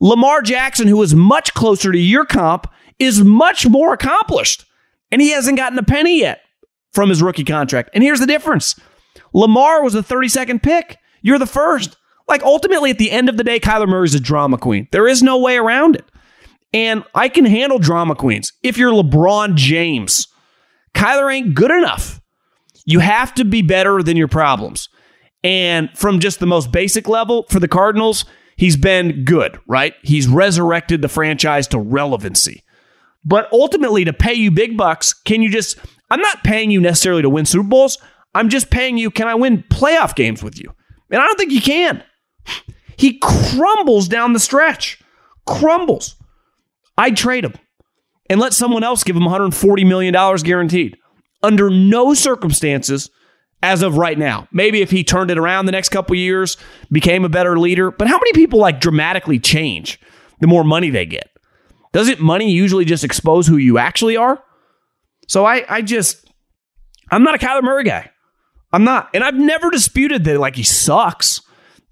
Lamar 0.00 0.42
Jackson, 0.42 0.86
who 0.88 1.02
is 1.02 1.14
much 1.14 1.54
closer 1.54 1.92
to 1.92 1.98
your 1.98 2.24
comp, 2.24 2.66
is 2.98 3.22
much 3.22 3.68
more 3.68 3.92
accomplished. 3.92 4.64
And 5.10 5.20
he 5.20 5.30
hasn't 5.30 5.56
gotten 5.56 5.78
a 5.78 5.82
penny 5.82 6.20
yet 6.20 6.40
from 6.92 7.08
his 7.08 7.22
rookie 7.22 7.44
contract. 7.44 7.90
And 7.94 8.02
here's 8.02 8.20
the 8.20 8.26
difference. 8.26 8.78
Lamar 9.32 9.82
was 9.82 9.92
the 9.92 10.02
32nd 10.02 10.62
pick. 10.62 10.98
You're 11.22 11.38
the 11.38 11.46
first. 11.46 11.96
Like 12.28 12.42
ultimately 12.42 12.90
at 12.90 12.98
the 12.98 13.10
end 13.10 13.28
of 13.28 13.36
the 13.36 13.44
day, 13.44 13.60
Kyler 13.60 13.88
Murray's 13.88 14.14
a 14.14 14.20
drama 14.20 14.58
queen. 14.58 14.88
There 14.92 15.06
is 15.06 15.22
no 15.22 15.38
way 15.38 15.56
around 15.56 15.96
it. 15.96 16.04
And 16.72 17.04
I 17.14 17.28
can 17.28 17.44
handle 17.44 17.78
drama 17.78 18.14
queens. 18.14 18.52
If 18.62 18.76
you're 18.78 18.92
LeBron 18.92 19.54
James, 19.54 20.26
Kyler 20.94 21.32
ain't 21.32 21.54
good 21.54 21.70
enough. 21.70 22.20
You 22.84 22.98
have 22.98 23.34
to 23.34 23.44
be 23.44 23.62
better 23.62 24.02
than 24.02 24.16
your 24.16 24.28
problems. 24.28 24.88
And 25.42 25.90
from 25.96 26.20
just 26.20 26.40
the 26.40 26.46
most 26.46 26.72
basic 26.72 27.06
level 27.06 27.46
for 27.50 27.60
the 27.60 27.68
Cardinals, 27.68 28.24
he's 28.56 28.76
been 28.76 29.24
good, 29.24 29.58
right? 29.68 29.94
He's 30.02 30.26
resurrected 30.26 31.02
the 31.02 31.08
franchise 31.08 31.68
to 31.68 31.78
relevancy. 31.78 32.62
But 33.24 33.48
ultimately, 33.52 34.04
to 34.04 34.12
pay 34.12 34.34
you 34.34 34.50
big 34.50 34.76
bucks, 34.76 35.12
can 35.12 35.42
you 35.42 35.50
just, 35.50 35.78
I'm 36.10 36.20
not 36.20 36.44
paying 36.44 36.70
you 36.70 36.80
necessarily 36.80 37.22
to 37.22 37.30
win 37.30 37.46
Super 37.46 37.68
Bowls. 37.68 37.98
I'm 38.34 38.48
just 38.48 38.70
paying 38.70 38.98
you, 38.98 39.10
can 39.10 39.28
I 39.28 39.34
win 39.34 39.64
playoff 39.70 40.14
games 40.14 40.42
with 40.42 40.58
you? 40.58 40.74
And 41.10 41.22
I 41.22 41.26
don't 41.26 41.38
think 41.38 41.52
you 41.52 41.60
can. 41.60 42.02
He 42.96 43.18
crumbles 43.18 44.08
down 44.08 44.32
the 44.32 44.40
stretch. 44.40 45.02
Crumbles. 45.46 46.16
I'd 46.96 47.16
trade 47.16 47.44
him 47.44 47.54
and 48.30 48.40
let 48.40 48.54
someone 48.54 48.84
else 48.84 49.04
give 49.04 49.16
him 49.16 49.24
$140 49.24 49.86
million 49.86 50.14
guaranteed. 50.42 50.96
Under 51.42 51.68
no 51.68 52.14
circumstances, 52.14 53.10
as 53.64 53.80
of 53.80 53.96
right 53.96 54.18
now. 54.18 54.46
Maybe 54.52 54.82
if 54.82 54.90
he 54.90 55.02
turned 55.02 55.30
it 55.30 55.38
around 55.38 55.64
the 55.64 55.72
next 55.72 55.88
couple 55.88 56.14
years, 56.14 56.58
became 56.92 57.24
a 57.24 57.30
better 57.30 57.58
leader. 57.58 57.90
But 57.90 58.08
how 58.08 58.18
many 58.18 58.34
people 58.34 58.58
like 58.58 58.78
dramatically 58.78 59.38
change 59.38 59.98
the 60.40 60.46
more 60.46 60.64
money 60.64 60.90
they 60.90 61.06
get? 61.06 61.30
Doesn't 61.92 62.20
money 62.20 62.50
usually 62.50 62.84
just 62.84 63.04
expose 63.04 63.46
who 63.46 63.56
you 63.56 63.78
actually 63.78 64.18
are? 64.18 64.42
So 65.28 65.46
I, 65.46 65.64
I 65.66 65.80
just, 65.80 66.30
I'm 67.10 67.22
not 67.22 67.36
a 67.36 67.38
Kyler 67.38 67.62
Murray 67.62 67.84
guy. 67.84 68.10
I'm 68.70 68.84
not. 68.84 69.08
And 69.14 69.24
I've 69.24 69.34
never 69.34 69.70
disputed 69.70 70.24
that 70.24 70.38
like 70.38 70.56
he 70.56 70.62
sucks. 70.62 71.40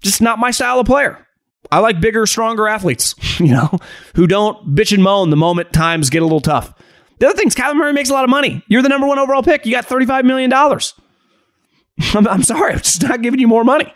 Just 0.03 0.21
not 0.21 0.37
my 0.39 0.51
style 0.51 0.79
of 0.79 0.85
player. 0.85 1.25
I 1.71 1.79
like 1.79 1.99
bigger, 1.99 2.25
stronger 2.25 2.67
athletes, 2.67 3.15
you 3.39 3.47
know, 3.47 3.79
who 4.15 4.27
don't 4.27 4.75
bitch 4.75 4.93
and 4.93 5.01
moan 5.01 5.29
the 5.29 5.35
moment 5.35 5.73
times 5.73 6.09
get 6.09 6.21
a 6.21 6.25
little 6.25 6.41
tough. 6.41 6.73
The 7.19 7.27
other 7.27 7.37
thing 7.37 7.47
is 7.47 7.55
Kyler 7.55 7.75
Murray 7.75 7.93
makes 7.93 8.09
a 8.09 8.13
lot 8.13 8.23
of 8.23 8.29
money. 8.29 8.63
You're 8.67 8.81
the 8.81 8.89
number 8.89 9.07
one 9.07 9.17
overall 9.17 9.43
pick. 9.43 9.65
You 9.65 9.71
got 9.71 9.87
$35 9.87 10.25
million. 10.25 10.51
I'm, 12.13 12.27
I'm 12.27 12.43
sorry, 12.43 12.73
I'm 12.73 12.79
just 12.79 13.01
not 13.03 13.21
giving 13.21 13.39
you 13.39 13.47
more 13.47 13.63
money. 13.63 13.91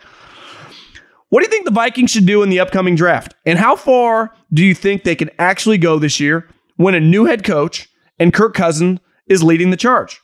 What 1.28 1.40
do 1.40 1.46
you 1.46 1.50
think 1.50 1.66
the 1.66 1.70
Vikings 1.70 2.10
should 2.10 2.26
do 2.26 2.42
in 2.42 2.48
the 2.48 2.60
upcoming 2.60 2.94
draft? 2.94 3.34
And 3.44 3.58
how 3.58 3.76
far 3.76 4.32
do 4.52 4.64
you 4.64 4.74
think 4.74 5.04
they 5.04 5.16
can 5.16 5.30
actually 5.38 5.76
go 5.76 5.98
this 5.98 6.18
year 6.18 6.48
when 6.76 6.94
a 6.94 7.00
new 7.00 7.26
head 7.26 7.44
coach 7.44 7.88
and 8.18 8.32
Kirk 8.32 8.54
Cousins 8.54 9.00
is 9.26 9.42
leading 9.42 9.70
the 9.70 9.76
charge? 9.76 10.20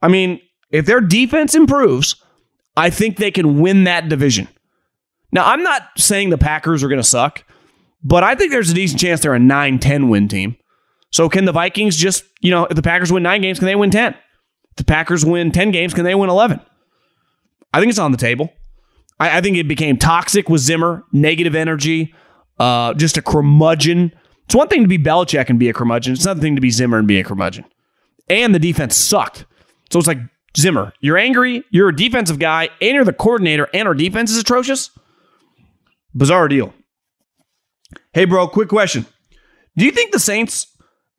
I 0.00 0.08
mean, 0.08 0.40
if 0.70 0.86
their 0.86 1.00
defense 1.00 1.54
improves, 1.54 2.16
I 2.76 2.90
think 2.90 3.18
they 3.18 3.30
can 3.30 3.60
win 3.60 3.84
that 3.84 4.08
division. 4.08 4.48
Now, 5.32 5.46
I'm 5.46 5.62
not 5.62 5.82
saying 5.96 6.30
the 6.30 6.38
Packers 6.38 6.82
are 6.82 6.88
going 6.88 7.00
to 7.00 7.04
suck, 7.04 7.44
but 8.02 8.22
I 8.22 8.34
think 8.34 8.52
there's 8.52 8.70
a 8.70 8.74
decent 8.74 9.00
chance 9.00 9.20
they're 9.20 9.34
a 9.34 9.38
9 9.38 9.78
10 9.78 10.08
win 10.08 10.28
team. 10.28 10.56
So, 11.10 11.28
can 11.28 11.44
the 11.44 11.52
Vikings 11.52 11.96
just, 11.96 12.24
you 12.40 12.50
know, 12.50 12.66
if 12.66 12.76
the 12.76 12.82
Packers 12.82 13.12
win 13.12 13.22
nine 13.22 13.40
games, 13.40 13.58
can 13.58 13.66
they 13.66 13.76
win 13.76 13.90
10? 13.90 14.12
If 14.12 14.76
the 14.76 14.84
Packers 14.84 15.24
win 15.24 15.50
10 15.50 15.70
games, 15.70 15.94
can 15.94 16.04
they 16.04 16.14
win 16.14 16.30
11? 16.30 16.60
I 17.72 17.80
think 17.80 17.90
it's 17.90 17.98
on 17.98 18.12
the 18.12 18.18
table. 18.18 18.52
I, 19.18 19.38
I 19.38 19.40
think 19.40 19.56
it 19.56 19.68
became 19.68 19.96
toxic 19.96 20.48
with 20.48 20.60
Zimmer, 20.60 21.04
negative 21.12 21.54
energy, 21.54 22.14
uh, 22.58 22.94
just 22.94 23.16
a 23.16 23.22
curmudgeon. 23.22 24.12
It's 24.44 24.54
one 24.54 24.68
thing 24.68 24.82
to 24.82 24.88
be 24.88 24.98
Belichick 24.98 25.48
and 25.48 25.58
be 25.58 25.68
a 25.68 25.72
curmudgeon. 25.72 26.14
It's 26.14 26.24
another 26.24 26.40
thing 26.40 26.54
to 26.54 26.60
be 26.60 26.70
Zimmer 26.70 26.98
and 26.98 27.08
be 27.08 27.18
a 27.18 27.24
curmudgeon. 27.24 27.64
And 28.28 28.54
the 28.54 28.58
defense 28.58 28.96
sucked. 28.96 29.44
So 29.90 29.98
it's 29.98 30.08
like, 30.08 30.18
Zimmer, 30.56 30.92
you're 31.00 31.18
angry, 31.18 31.64
you're 31.70 31.90
a 31.90 31.96
defensive 31.96 32.38
guy, 32.38 32.70
and 32.80 32.94
you're 32.94 33.04
the 33.04 33.12
coordinator, 33.12 33.68
and 33.74 33.86
our 33.86 33.94
defense 33.94 34.30
is 34.30 34.38
atrocious. 34.38 34.90
Bizarre 36.16 36.48
deal. 36.48 36.72
Hey, 38.12 38.24
bro, 38.24 38.48
quick 38.48 38.68
question. 38.68 39.06
Do 39.76 39.84
you 39.84 39.90
think 39.90 40.12
the 40.12 40.18
Saints 40.18 40.66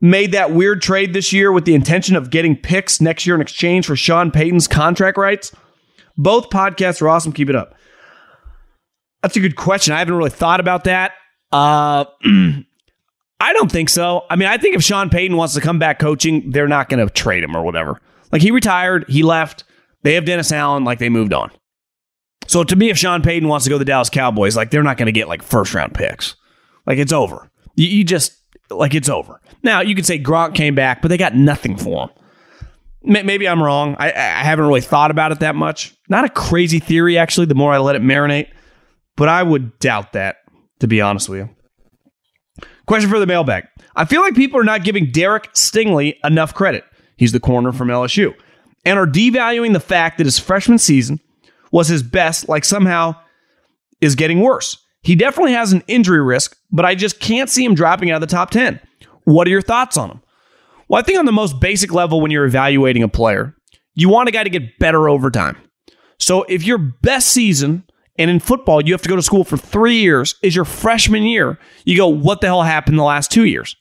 made 0.01 0.31
that 0.31 0.51
weird 0.51 0.81
trade 0.81 1.13
this 1.13 1.31
year 1.31 1.51
with 1.51 1.65
the 1.65 1.75
intention 1.75 2.15
of 2.15 2.31
getting 2.31 2.55
picks 2.55 2.99
next 2.99 3.25
year 3.25 3.35
in 3.35 3.41
exchange 3.41 3.85
for 3.85 3.95
Sean 3.95 4.31
Payton's 4.31 4.67
contract 4.67 5.17
rights? 5.17 5.55
Both 6.17 6.49
podcasts 6.49 7.01
are 7.01 7.09
awesome. 7.09 7.31
Keep 7.31 7.49
it 7.49 7.55
up. 7.55 7.75
That's 9.21 9.35
a 9.35 9.39
good 9.39 9.55
question. 9.55 9.93
I 9.93 9.99
haven't 9.99 10.15
really 10.15 10.29
thought 10.29 10.59
about 10.59 10.85
that. 10.85 11.13
Uh, 11.51 12.05
I 13.39 13.53
don't 13.53 13.71
think 13.71 13.89
so. 13.89 14.23
I 14.29 14.35
mean, 14.35 14.47
I 14.47 14.57
think 14.57 14.75
if 14.75 14.83
Sean 14.83 15.09
Payton 15.09 15.37
wants 15.37 15.53
to 15.53 15.61
come 15.61 15.77
back 15.77 15.99
coaching, 15.99 16.49
they're 16.49 16.67
not 16.67 16.89
going 16.89 17.05
to 17.05 17.13
trade 17.13 17.43
him 17.43 17.55
or 17.55 17.63
whatever. 17.63 18.01
Like 18.31 18.41
he 18.41 18.51
retired, 18.51 19.05
he 19.07 19.21
left. 19.21 19.63
They 20.03 20.13
have 20.13 20.25
Dennis 20.25 20.51
Allen, 20.51 20.83
like 20.83 20.99
they 20.99 21.09
moved 21.09 21.33
on. 21.33 21.51
So 22.47 22.63
to 22.63 22.75
me, 22.75 22.89
if 22.89 22.97
Sean 22.97 23.21
Payton 23.21 23.47
wants 23.47 23.65
to 23.65 23.69
go 23.69 23.75
to 23.75 23.79
the 23.79 23.85
Dallas 23.85 24.09
Cowboys, 24.09 24.55
like 24.55 24.71
they're 24.71 24.83
not 24.83 24.97
going 24.97 25.07
to 25.07 25.11
get 25.11 25.27
like 25.27 25.43
first 25.43 25.73
round 25.73 25.93
picks. 25.93 26.35
Like 26.85 26.97
it's 26.97 27.13
over. 27.13 27.51
You, 27.75 27.87
you, 27.87 28.03
just 28.03 28.33
like 28.69 28.95
it's 28.95 29.09
over. 29.09 29.41
Now 29.63 29.81
you 29.81 29.93
could 29.93 30.05
say 30.05 30.17
Gronk 30.17 30.55
came 30.55 30.73
back, 30.73 31.01
but 31.01 31.09
they 31.09 31.17
got 31.17 31.35
nothing 31.35 31.77
for 31.77 32.03
him. 32.03 32.09
Maybe 33.03 33.47
I'm 33.47 33.61
wrong. 33.61 33.95
I, 33.99 34.07
I 34.07 34.43
haven't 34.43 34.65
really 34.65 34.81
thought 34.81 35.11
about 35.11 35.31
it 35.31 35.39
that 35.39 35.55
much. 35.55 35.95
Not 36.09 36.25
a 36.25 36.29
crazy 36.29 36.79
theory, 36.79 37.17
actually. 37.17 37.45
The 37.45 37.55
more 37.55 37.71
I 37.71 37.77
let 37.77 37.95
it 37.95 38.01
marinate, 38.01 38.49
but 39.15 39.29
I 39.29 39.43
would 39.43 39.77
doubt 39.79 40.13
that, 40.13 40.37
to 40.79 40.87
be 40.87 40.99
honest 40.99 41.29
with 41.29 41.39
you. 41.39 41.49
Question 42.85 43.09
for 43.09 43.19
the 43.19 43.27
mailbag. 43.27 43.65
I 43.95 44.05
feel 44.05 44.21
like 44.21 44.35
people 44.35 44.59
are 44.59 44.65
not 44.65 44.83
giving 44.83 45.11
Derek 45.11 45.53
Stingley 45.53 46.15
enough 46.23 46.53
credit. 46.53 46.83
He's 47.17 47.31
the 47.31 47.39
corner 47.39 47.71
from 47.71 47.89
LSU. 47.89 48.33
And 48.85 48.97
are 48.97 49.07
devaluing 49.07 49.73
the 49.73 49.79
fact 49.79 50.17
that 50.17 50.25
his 50.25 50.39
freshman 50.39 50.77
season 50.77 51.19
was 51.71 51.87
his 51.87 52.03
best, 52.03 52.49
like 52.49 52.65
somehow 52.65 53.15
is 54.01 54.15
getting 54.15 54.41
worse. 54.41 54.77
He 55.01 55.15
definitely 55.15 55.53
has 55.53 55.71
an 55.71 55.83
injury 55.87 56.21
risk, 56.21 56.57
but 56.71 56.85
I 56.85 56.95
just 56.95 57.19
can't 57.19 57.49
see 57.49 57.63
him 57.63 57.75
dropping 57.75 58.11
out 58.11 58.21
of 58.21 58.29
the 58.29 58.35
top 58.35 58.51
10. 58.51 58.79
What 59.23 59.47
are 59.47 59.51
your 59.51 59.61
thoughts 59.61 59.97
on 59.97 60.11
him? 60.11 60.21
Well, 60.87 60.99
I 60.99 61.03
think 61.03 61.19
on 61.19 61.25
the 61.25 61.31
most 61.31 61.59
basic 61.59 61.93
level, 61.93 62.21
when 62.21 62.31
you're 62.31 62.45
evaluating 62.45 63.03
a 63.03 63.07
player, 63.07 63.55
you 63.93 64.09
want 64.09 64.29
a 64.29 64.31
guy 64.31 64.43
to 64.43 64.49
get 64.49 64.79
better 64.79 65.09
over 65.09 65.29
time. 65.29 65.57
So 66.19 66.43
if 66.43 66.65
your 66.65 66.77
best 66.77 67.29
season, 67.29 67.83
and 68.17 68.31
in 68.31 68.39
football, 68.39 68.83
you 68.83 68.93
have 68.93 69.01
to 69.03 69.09
go 69.09 69.15
to 69.15 69.21
school 69.21 69.43
for 69.43 69.57
three 69.57 69.97
years, 69.97 70.35
is 70.41 70.55
your 70.55 70.65
freshman 70.65 71.23
year, 71.23 71.59
you 71.85 71.95
go, 71.95 72.07
what 72.07 72.41
the 72.41 72.47
hell 72.47 72.63
happened 72.63 72.97
the 72.97 73.03
last 73.03 73.31
two 73.31 73.45
years? 73.45 73.75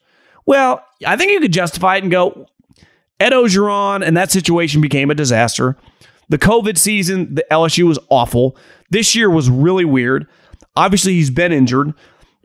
Well, 0.45 0.83
I 1.05 1.17
think 1.17 1.31
you 1.31 1.39
could 1.39 1.53
justify 1.53 1.97
it 1.97 2.03
and 2.03 2.11
go, 2.11 2.45
Ed 3.19 3.31
Orgeron 3.31 4.05
and 4.05 4.15
that 4.15 4.31
situation 4.31 4.79
became 4.79 5.09
a 5.09 5.15
disaster. 5.15 5.75
The 6.29 6.37
COVID 6.37 6.77
season, 6.77 7.35
the 7.35 7.45
LSU 7.51 7.87
was 7.87 7.99
awful. 8.09 8.57
This 8.89 9.15
year 9.15 9.29
was 9.29 9.49
really 9.49 9.85
weird. 9.85 10.27
Obviously, 10.75 11.13
he's 11.13 11.31
been 11.31 11.51
injured, 11.51 11.93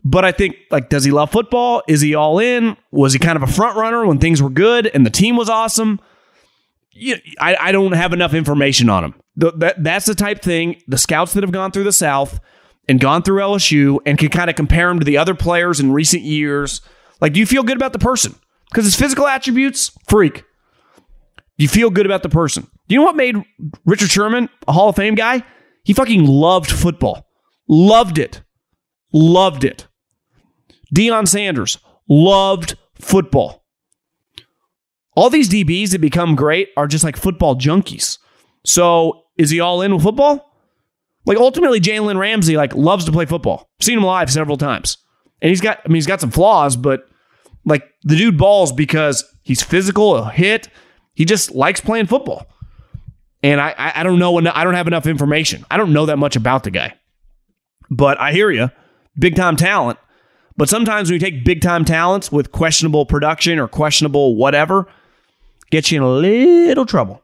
but 0.04 0.24
I 0.24 0.32
think 0.32 0.56
like, 0.70 0.88
does 0.88 1.04
he 1.04 1.10
love 1.10 1.30
football? 1.30 1.82
Is 1.88 2.00
he 2.00 2.14
all 2.14 2.38
in? 2.38 2.76
Was 2.90 3.12
he 3.12 3.18
kind 3.18 3.36
of 3.36 3.42
a 3.42 3.46
front 3.52 3.76
runner 3.76 4.06
when 4.06 4.18
things 4.18 4.40
were 4.40 4.50
good 4.50 4.86
and 4.86 5.04
the 5.04 5.10
team 5.10 5.36
was 5.36 5.48
awesome? 5.48 6.00
I, 7.40 7.56
I 7.58 7.72
don't 7.72 7.92
have 7.92 8.12
enough 8.12 8.34
information 8.34 8.88
on 8.88 9.04
him. 9.04 9.14
The, 9.36 9.52
that, 9.52 9.82
that's 9.82 10.06
the 10.06 10.14
type 10.14 10.42
thing. 10.42 10.82
The 10.88 10.98
scouts 10.98 11.32
that 11.34 11.42
have 11.42 11.52
gone 11.52 11.70
through 11.70 11.84
the 11.84 11.92
South 11.92 12.40
and 12.88 13.00
gone 13.00 13.22
through 13.22 13.40
LSU 13.40 13.98
and 14.04 14.18
can 14.18 14.28
kind 14.28 14.50
of 14.50 14.56
compare 14.56 14.90
him 14.90 14.98
to 14.98 15.04
the 15.04 15.16
other 15.16 15.34
players 15.34 15.80
in 15.80 15.92
recent 15.92 16.22
years. 16.22 16.82
Like, 17.20 17.32
do 17.32 17.40
you 17.40 17.46
feel 17.46 17.62
good 17.62 17.76
about 17.76 17.92
the 17.92 17.98
person? 17.98 18.34
Because 18.70 18.84
his 18.84 18.96
physical 18.96 19.26
attributes, 19.26 19.92
freak. 20.08 20.44
You 21.56 21.68
feel 21.68 21.90
good 21.90 22.06
about 22.06 22.22
the 22.22 22.28
person. 22.28 22.66
Do 22.88 22.94
you 22.94 23.00
know 23.00 23.06
what 23.06 23.16
made 23.16 23.36
Richard 23.84 24.10
Sherman 24.10 24.48
a 24.66 24.72
Hall 24.72 24.88
of 24.88 24.96
Fame 24.96 25.14
guy? 25.14 25.44
He 25.84 25.92
fucking 25.92 26.24
loved 26.26 26.70
football. 26.70 27.26
Loved 27.68 28.18
it. 28.18 28.42
Loved 29.12 29.64
it. 29.64 29.86
Deion 30.94 31.26
Sanders 31.26 31.78
loved 32.08 32.76
football. 32.94 33.64
All 35.14 35.30
these 35.30 35.48
DBs 35.48 35.90
that 35.90 36.00
become 36.00 36.34
great 36.34 36.70
are 36.76 36.86
just 36.86 37.04
like 37.04 37.16
football 37.16 37.54
junkies. 37.54 38.18
So 38.64 39.24
is 39.36 39.50
he 39.50 39.60
all 39.60 39.82
in 39.82 39.94
with 39.94 40.02
football? 40.02 40.50
Like 41.24 41.38
ultimately, 41.38 41.80
Jalen 41.80 42.18
Ramsey 42.18 42.56
like 42.56 42.74
loves 42.74 43.04
to 43.04 43.12
play 43.12 43.26
football. 43.26 43.70
Seen 43.80 43.98
him 43.98 44.04
live 44.04 44.30
several 44.30 44.56
times, 44.56 44.98
and 45.40 45.50
he's 45.50 45.60
got. 45.60 45.78
I 45.84 45.88
mean, 45.88 45.96
he's 45.96 46.06
got 46.06 46.20
some 46.20 46.32
flaws, 46.32 46.76
but 46.76 47.04
like 47.64 47.84
the 48.02 48.16
dude 48.16 48.38
balls 48.38 48.72
because 48.72 49.24
he's 49.42 49.62
physical, 49.62 50.16
a 50.16 50.30
hit. 50.30 50.68
He 51.14 51.24
just 51.24 51.52
likes 51.52 51.80
playing 51.80 52.06
football. 52.06 52.46
And 53.42 53.60
I, 53.60 53.92
I 53.96 54.02
don't 54.02 54.18
know. 54.18 54.38
I 54.38 54.64
don't 54.64 54.74
have 54.74 54.86
enough 54.86 55.06
information. 55.06 55.64
I 55.70 55.76
don't 55.76 55.92
know 55.92 56.06
that 56.06 56.18
much 56.18 56.36
about 56.36 56.62
the 56.62 56.70
guy. 56.70 56.94
But 57.90 58.20
I 58.20 58.32
hear 58.32 58.50
you. 58.50 58.70
Big 59.18 59.36
time 59.36 59.56
talent. 59.56 59.98
But 60.56 60.68
sometimes 60.68 61.10
when 61.10 61.20
you 61.20 61.26
take 61.26 61.44
big 61.44 61.60
time 61.60 61.84
talents 61.84 62.30
with 62.30 62.52
questionable 62.52 63.06
production 63.06 63.58
or 63.58 63.68
questionable 63.68 64.36
whatever, 64.36 64.86
gets 65.70 65.90
you 65.90 65.98
in 65.98 66.02
a 66.02 66.10
little 66.10 66.86
trouble. 66.86 67.22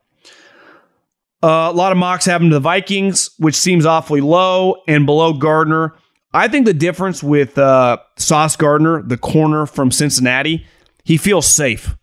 Uh, 1.42 1.70
a 1.70 1.72
lot 1.72 1.92
of 1.92 1.98
mocks 1.98 2.24
him 2.24 2.48
to 2.48 2.54
the 2.54 2.61
Vikings, 2.61 3.31
which 3.38 3.54
seems 3.54 3.87
awfully 3.87 4.20
low 4.20 4.83
and 4.88 5.07
below 5.07 5.33
Gardner. 5.33 5.94
I 6.35 6.48
think 6.48 6.66
the 6.66 6.74
difference 6.74 7.22
with 7.22 7.57
uh, 7.57 7.98
Sauce 8.16 8.57
Gardner, 8.57 9.02
the 9.02 9.16
corner 9.16 9.66
from 9.66 9.92
Cincinnati, 9.92 10.66
he 11.04 11.16
feels 11.16 11.46
safe. 11.46 11.96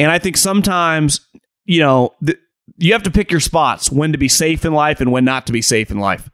And 0.00 0.10
I 0.10 0.18
think 0.18 0.36
sometimes, 0.36 1.20
you 1.64 1.80
know, 1.80 2.14
th- 2.24 2.38
you 2.78 2.92
have 2.92 3.02
to 3.04 3.10
pick 3.10 3.30
your 3.30 3.40
spots 3.40 3.90
when 3.90 4.12
to 4.12 4.18
be 4.18 4.28
safe 4.28 4.64
in 4.64 4.72
life 4.72 5.00
and 5.00 5.12
when 5.12 5.24
not 5.24 5.46
to 5.46 5.52
be 5.52 5.62
safe 5.62 5.90
in 5.90 5.98
life. 5.98 6.30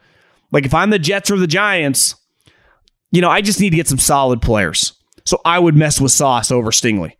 Like 0.50 0.64
if 0.64 0.74
I'm 0.74 0.90
the 0.90 0.98
Jets 0.98 1.30
or 1.30 1.36
the 1.36 1.46
Giants, 1.46 2.14
you 3.10 3.20
know, 3.20 3.30
I 3.30 3.40
just 3.40 3.60
need 3.60 3.70
to 3.70 3.76
get 3.76 3.88
some 3.88 3.98
solid 3.98 4.42
players. 4.42 4.92
So 5.24 5.40
I 5.44 5.58
would 5.58 5.76
mess 5.76 6.00
with 6.00 6.12
Sauce 6.12 6.50
over 6.50 6.70
Stingley. 6.70 7.12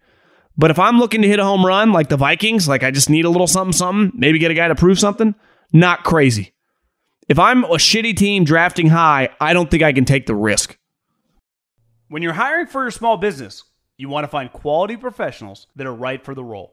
But 0.57 0.71
if 0.71 0.79
I'm 0.79 0.99
looking 0.99 1.23
to 1.23 1.29
hit 1.29 1.39
a 1.39 1.45
home 1.45 1.65
run 1.65 1.93
like 1.93 2.09
the 2.09 2.17
Vikings, 2.17 2.67
like 2.67 2.83
I 2.83 2.91
just 2.91 3.11
need 3.11 3.25
a 3.25 3.31
little 3.31 3.47
something, 3.47 3.73
something, 3.73 4.19
maybe 4.19 4.39
get 4.39 4.51
a 4.51 4.55
guy 4.55 4.69
to 4.69 4.75
prove 4.75 4.99
something, 4.99 5.35
not 5.73 6.05
crazy. 6.05 6.55
If 7.29 7.39
I'm 7.39 7.65
a 7.65 7.77
shitty 7.77 8.17
team 8.17 8.45
drafting 8.45 8.89
high, 8.89 9.29
I 9.41 9.53
don't 9.53 9.71
think 9.71 9.83
I 9.83 9.93
can 9.93 10.05
take 10.05 10.27
the 10.27 10.35
risk. 10.35 10.79
When 12.09 12.23
you're 12.23 12.33
hiring 12.33 12.67
for 12.67 12.83
your 12.83 12.91
small 12.91 13.19
business, 13.19 13.63
you 13.99 14.09
want 14.09 14.25
to 14.25 14.29
find 14.29 14.51
quality 14.51 14.97
professionals 14.97 15.67
that 15.77 15.87
are 15.87 15.95
right 15.95 16.25
for 16.25 16.35
the 16.35 16.43
role. 16.43 16.73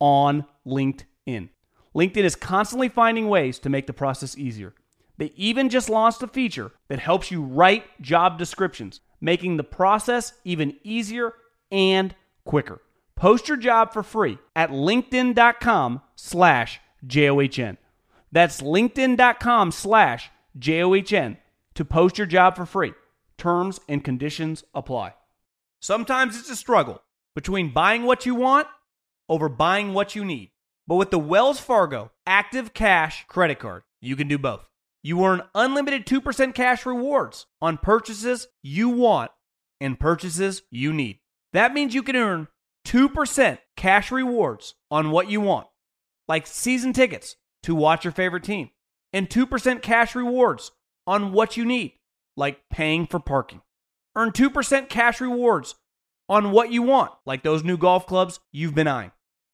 on 0.00 0.46
LinkedIn. 0.66 1.50
LinkedIn 1.94 2.24
is 2.24 2.36
constantly 2.36 2.88
finding 2.88 3.28
ways 3.28 3.58
to 3.60 3.68
make 3.68 3.86
the 3.86 3.92
process 3.92 4.36
easier. 4.36 4.74
They 5.18 5.32
even 5.36 5.68
just 5.68 5.90
launched 5.90 6.22
a 6.22 6.28
feature 6.28 6.72
that 6.88 6.98
helps 6.98 7.30
you 7.30 7.42
write 7.42 8.00
job 8.00 8.38
descriptions, 8.38 9.00
making 9.20 9.56
the 9.56 9.64
process 9.64 10.32
even 10.44 10.76
easier 10.82 11.34
and 11.70 12.14
quicker. 12.44 12.80
Post 13.16 13.48
your 13.48 13.58
job 13.58 13.92
for 13.92 14.02
free 14.02 14.38
at 14.56 14.70
linkedin.com 14.70 16.00
slash 16.16 16.80
J-O-H-N. 17.06 17.76
That's 18.32 18.62
linkedin.com 18.62 19.72
slash 19.72 20.30
J-O-H-N 20.58 21.36
to 21.74 21.84
post 21.84 22.16
your 22.16 22.26
job 22.26 22.56
for 22.56 22.64
free. 22.64 22.94
Terms 23.36 23.80
and 23.88 24.02
conditions 24.02 24.64
apply. 24.74 25.14
Sometimes 25.80 26.38
it's 26.38 26.50
a 26.50 26.56
struggle 26.56 27.02
between 27.34 27.72
buying 27.72 28.04
what 28.04 28.24
you 28.24 28.34
want 28.34 28.66
over 29.30 29.48
buying 29.48 29.94
what 29.94 30.14
you 30.14 30.24
need. 30.24 30.50
But 30.86 30.96
with 30.96 31.10
the 31.10 31.18
Wells 31.18 31.60
Fargo 31.60 32.10
Active 32.26 32.74
Cash 32.74 33.24
credit 33.28 33.58
card, 33.60 33.84
you 34.02 34.16
can 34.16 34.28
do 34.28 34.36
both. 34.36 34.66
You 35.02 35.24
earn 35.24 35.42
unlimited 35.54 36.04
2% 36.04 36.54
cash 36.54 36.84
rewards 36.84 37.46
on 37.62 37.78
purchases 37.78 38.48
you 38.62 38.90
want 38.90 39.30
and 39.80 39.98
purchases 39.98 40.62
you 40.70 40.92
need. 40.92 41.20
That 41.52 41.72
means 41.72 41.94
you 41.94 42.02
can 42.02 42.16
earn 42.16 42.48
2% 42.86 43.58
cash 43.76 44.12
rewards 44.12 44.74
on 44.90 45.10
what 45.10 45.30
you 45.30 45.40
want, 45.40 45.68
like 46.28 46.46
season 46.46 46.92
tickets 46.92 47.36
to 47.62 47.74
watch 47.74 48.04
your 48.04 48.12
favorite 48.12 48.44
team, 48.44 48.70
and 49.12 49.28
2% 49.28 49.82
cash 49.82 50.14
rewards 50.14 50.72
on 51.06 51.32
what 51.32 51.56
you 51.56 51.64
need, 51.64 51.94
like 52.36 52.60
paying 52.70 53.06
for 53.06 53.20
parking. 53.20 53.62
Earn 54.16 54.32
2% 54.32 54.88
cash 54.88 55.20
rewards 55.20 55.76
on 56.28 56.52
what 56.52 56.70
you 56.70 56.82
want, 56.82 57.12
like 57.26 57.42
those 57.42 57.64
new 57.64 57.76
golf 57.76 58.06
clubs 58.06 58.40
you've 58.52 58.74
been 58.74 58.88
eyeing, 58.88 59.12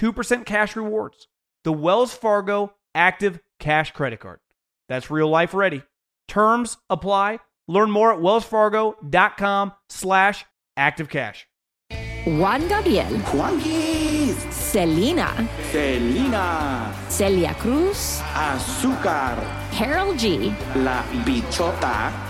2% 0.00 0.46
cash 0.46 0.76
rewards, 0.76 1.28
the 1.62 1.72
Wells 1.72 2.14
Fargo 2.14 2.72
Active 2.94 3.38
Cash 3.58 3.90
credit 3.92 4.20
card. 4.20 4.40
That's 4.88 5.10
real 5.10 5.28
life 5.28 5.52
ready. 5.52 5.82
Terms 6.26 6.78
apply. 6.88 7.40
Learn 7.68 7.90
more 7.90 8.12
at 8.12 8.18
wellsfargo.com 8.18 9.72
slash 9.88 10.46
activecash. 10.78 11.44
Juan 12.26 12.66
Gabriel, 12.68 13.06
Juanquis, 13.32 14.34
Selena, 14.52 15.48
Selena, 15.70 16.94
Celia 17.08 17.54
Cruz, 17.54 18.20
Azúcar, 18.34 19.36
Karol 19.70 20.14
G, 20.14 20.52
La 20.76 21.02
Bichota, 21.24 22.29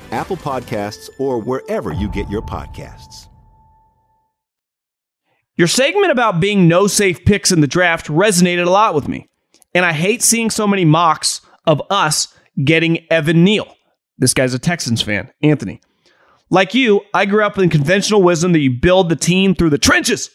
Apple 0.11 0.37
Podcasts, 0.37 1.09
or 1.19 1.39
wherever 1.39 1.91
you 1.93 2.09
get 2.09 2.29
your 2.29 2.41
podcasts. 2.41 3.27
Your 5.55 5.67
segment 5.67 6.11
about 6.11 6.39
being 6.39 6.67
no 6.67 6.87
safe 6.87 7.23
picks 7.25 7.51
in 7.51 7.61
the 7.61 7.67
draft 7.67 8.07
resonated 8.07 8.65
a 8.65 8.69
lot 8.69 8.95
with 8.95 9.07
me. 9.07 9.27
And 9.73 9.85
I 9.85 9.93
hate 9.93 10.21
seeing 10.21 10.49
so 10.49 10.67
many 10.67 10.85
mocks 10.85 11.41
of 11.65 11.81
us 11.89 12.35
getting 12.63 13.05
Evan 13.11 13.43
Neal. 13.43 13.75
This 14.17 14.33
guy's 14.33 14.53
a 14.53 14.59
Texans 14.59 15.01
fan, 15.01 15.31
Anthony. 15.41 15.81
Like 16.49 16.73
you, 16.73 17.01
I 17.13 17.25
grew 17.25 17.45
up 17.45 17.57
in 17.57 17.69
conventional 17.69 18.21
wisdom 18.21 18.51
that 18.53 18.59
you 18.59 18.71
build 18.71 19.09
the 19.09 19.15
team 19.15 19.55
through 19.55 19.69
the 19.69 19.77
trenches. 19.77 20.29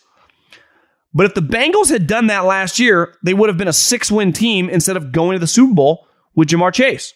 But 1.12 1.26
if 1.26 1.34
the 1.34 1.40
Bengals 1.42 1.90
had 1.90 2.06
done 2.06 2.26
that 2.28 2.44
last 2.44 2.78
year, 2.78 3.14
they 3.24 3.34
would 3.34 3.48
have 3.48 3.58
been 3.58 3.68
a 3.68 3.72
six 3.72 4.10
win 4.10 4.32
team 4.32 4.68
instead 4.68 4.96
of 4.96 5.12
going 5.12 5.34
to 5.34 5.38
the 5.38 5.46
Super 5.46 5.74
Bowl 5.74 6.06
with 6.34 6.48
Ja'Marr 6.48 6.72
Chase. 6.72 7.14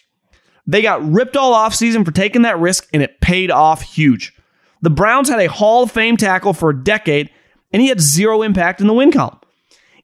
They 0.67 0.81
got 0.81 1.03
ripped 1.09 1.35
all 1.35 1.53
offseason 1.53 2.05
for 2.05 2.11
taking 2.11 2.43
that 2.43 2.59
risk, 2.59 2.87
and 2.93 3.01
it 3.01 3.21
paid 3.21 3.51
off 3.51 3.81
huge. 3.81 4.33
The 4.81 4.89
Browns 4.89 5.29
had 5.29 5.39
a 5.39 5.49
Hall 5.49 5.83
of 5.83 5.91
Fame 5.91 6.17
tackle 6.17 6.53
for 6.53 6.69
a 6.69 6.83
decade, 6.83 7.29
and 7.71 7.81
he 7.81 7.89
had 7.89 8.01
zero 8.01 8.41
impact 8.41 8.81
in 8.81 8.87
the 8.87 8.93
win 8.93 9.11
column. 9.11 9.39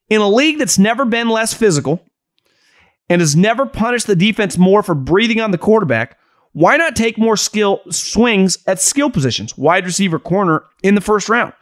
In 0.10 0.22
a 0.22 0.30
league 0.30 0.58
that's 0.58 0.80
never 0.80 1.06
been 1.06 1.30
less 1.30 1.54
physical 1.54 2.02
and 3.10 3.22
has 3.22 3.36
never 3.36 3.65
punished 3.65 4.08
the 4.08 4.15
defense 4.15 4.58
more 4.58 4.84
for 4.84 4.96
breathing 4.96 5.41
on 5.41 5.52
the 5.52 5.58
quarterback, 5.58 6.17
why 6.54 6.78
not 6.78 6.96
take 6.96 7.17
more 7.17 7.38
skill 7.38 7.82
swings 7.89 8.58
at 8.67 8.82
skill 8.82 9.10
positions, 9.10 9.58
wide 9.58 9.86
receiver, 9.86 10.17
corner 10.17 10.63
in 10.82 10.96
the 10.96 11.02
first 11.02 11.30
round? 11.30 11.54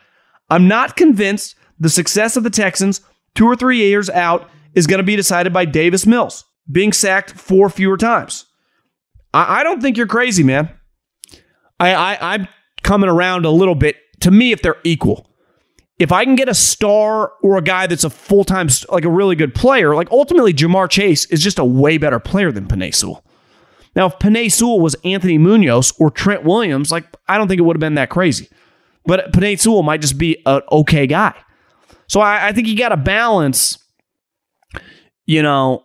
I'm 0.49 0.67
not 0.67 0.95
convinced 0.95 1.55
the 1.79 1.89
success 1.89 2.37
of 2.37 2.43
the 2.43 2.49
Texans 2.49 3.01
two 3.33 3.45
or 3.45 3.55
three 3.55 3.77
years 3.77 4.09
out 4.09 4.49
is 4.73 4.87
going 4.87 4.99
to 4.99 5.03
be 5.03 5.15
decided 5.15 5.51
by 5.51 5.65
Davis 5.65 6.05
Mills 6.05 6.45
being 6.71 6.93
sacked 6.93 7.31
four 7.31 7.69
fewer 7.69 7.97
times. 7.97 8.45
I, 9.35 9.59
I 9.59 9.63
don't 9.63 9.81
think 9.81 9.97
you're 9.97 10.07
crazy, 10.07 10.43
man. 10.43 10.69
I, 11.79 11.93
I 11.93 12.33
I'm 12.33 12.47
coming 12.83 13.09
around 13.09 13.45
a 13.45 13.51
little 13.51 13.75
bit. 13.75 13.97
To 14.21 14.31
me, 14.31 14.51
if 14.53 14.61
they're 14.61 14.77
equal, 14.83 15.29
if 15.99 16.11
I 16.11 16.23
can 16.23 16.35
get 16.35 16.47
a 16.47 16.53
star 16.53 17.33
or 17.43 17.57
a 17.57 17.61
guy 17.61 17.85
that's 17.85 18.05
a 18.05 18.09
full 18.09 18.45
time, 18.45 18.69
like 18.89 19.03
a 19.03 19.09
really 19.09 19.35
good 19.35 19.53
player, 19.53 19.93
like 19.93 20.09
ultimately 20.09 20.53
Ja'Marr 20.53 20.89
Chase 20.89 21.25
is 21.25 21.43
just 21.43 21.59
a 21.59 21.65
way 21.65 21.97
better 21.97 22.19
player 22.19 22.51
than 22.51 22.65
Penei 22.65 22.95
Sewell. 22.95 23.23
Now, 23.95 24.07
if 24.07 24.19
Penei 24.19 24.51
Sewell 24.51 24.79
was 24.79 24.95
Anthony 25.03 25.37
Munoz 25.37 25.93
or 25.99 26.09
Trent 26.09 26.43
Williams, 26.43 26.91
like 26.91 27.05
I 27.27 27.37
don't 27.37 27.47
think 27.47 27.59
it 27.59 27.63
would 27.63 27.75
have 27.75 27.81
been 27.81 27.95
that 27.95 28.09
crazy. 28.09 28.49
But 29.05 29.33
Penei 29.33 29.59
Sewell 29.59 29.83
might 29.83 30.01
just 30.01 30.17
be 30.17 30.41
an 30.45 30.61
okay 30.71 31.07
guy. 31.07 31.33
So 32.07 32.21
I, 32.21 32.47
I 32.47 32.51
think 32.53 32.67
you 32.67 32.77
got 32.77 32.89
to 32.89 32.97
balance. 32.97 33.77
You 35.25 35.41
know, 35.41 35.83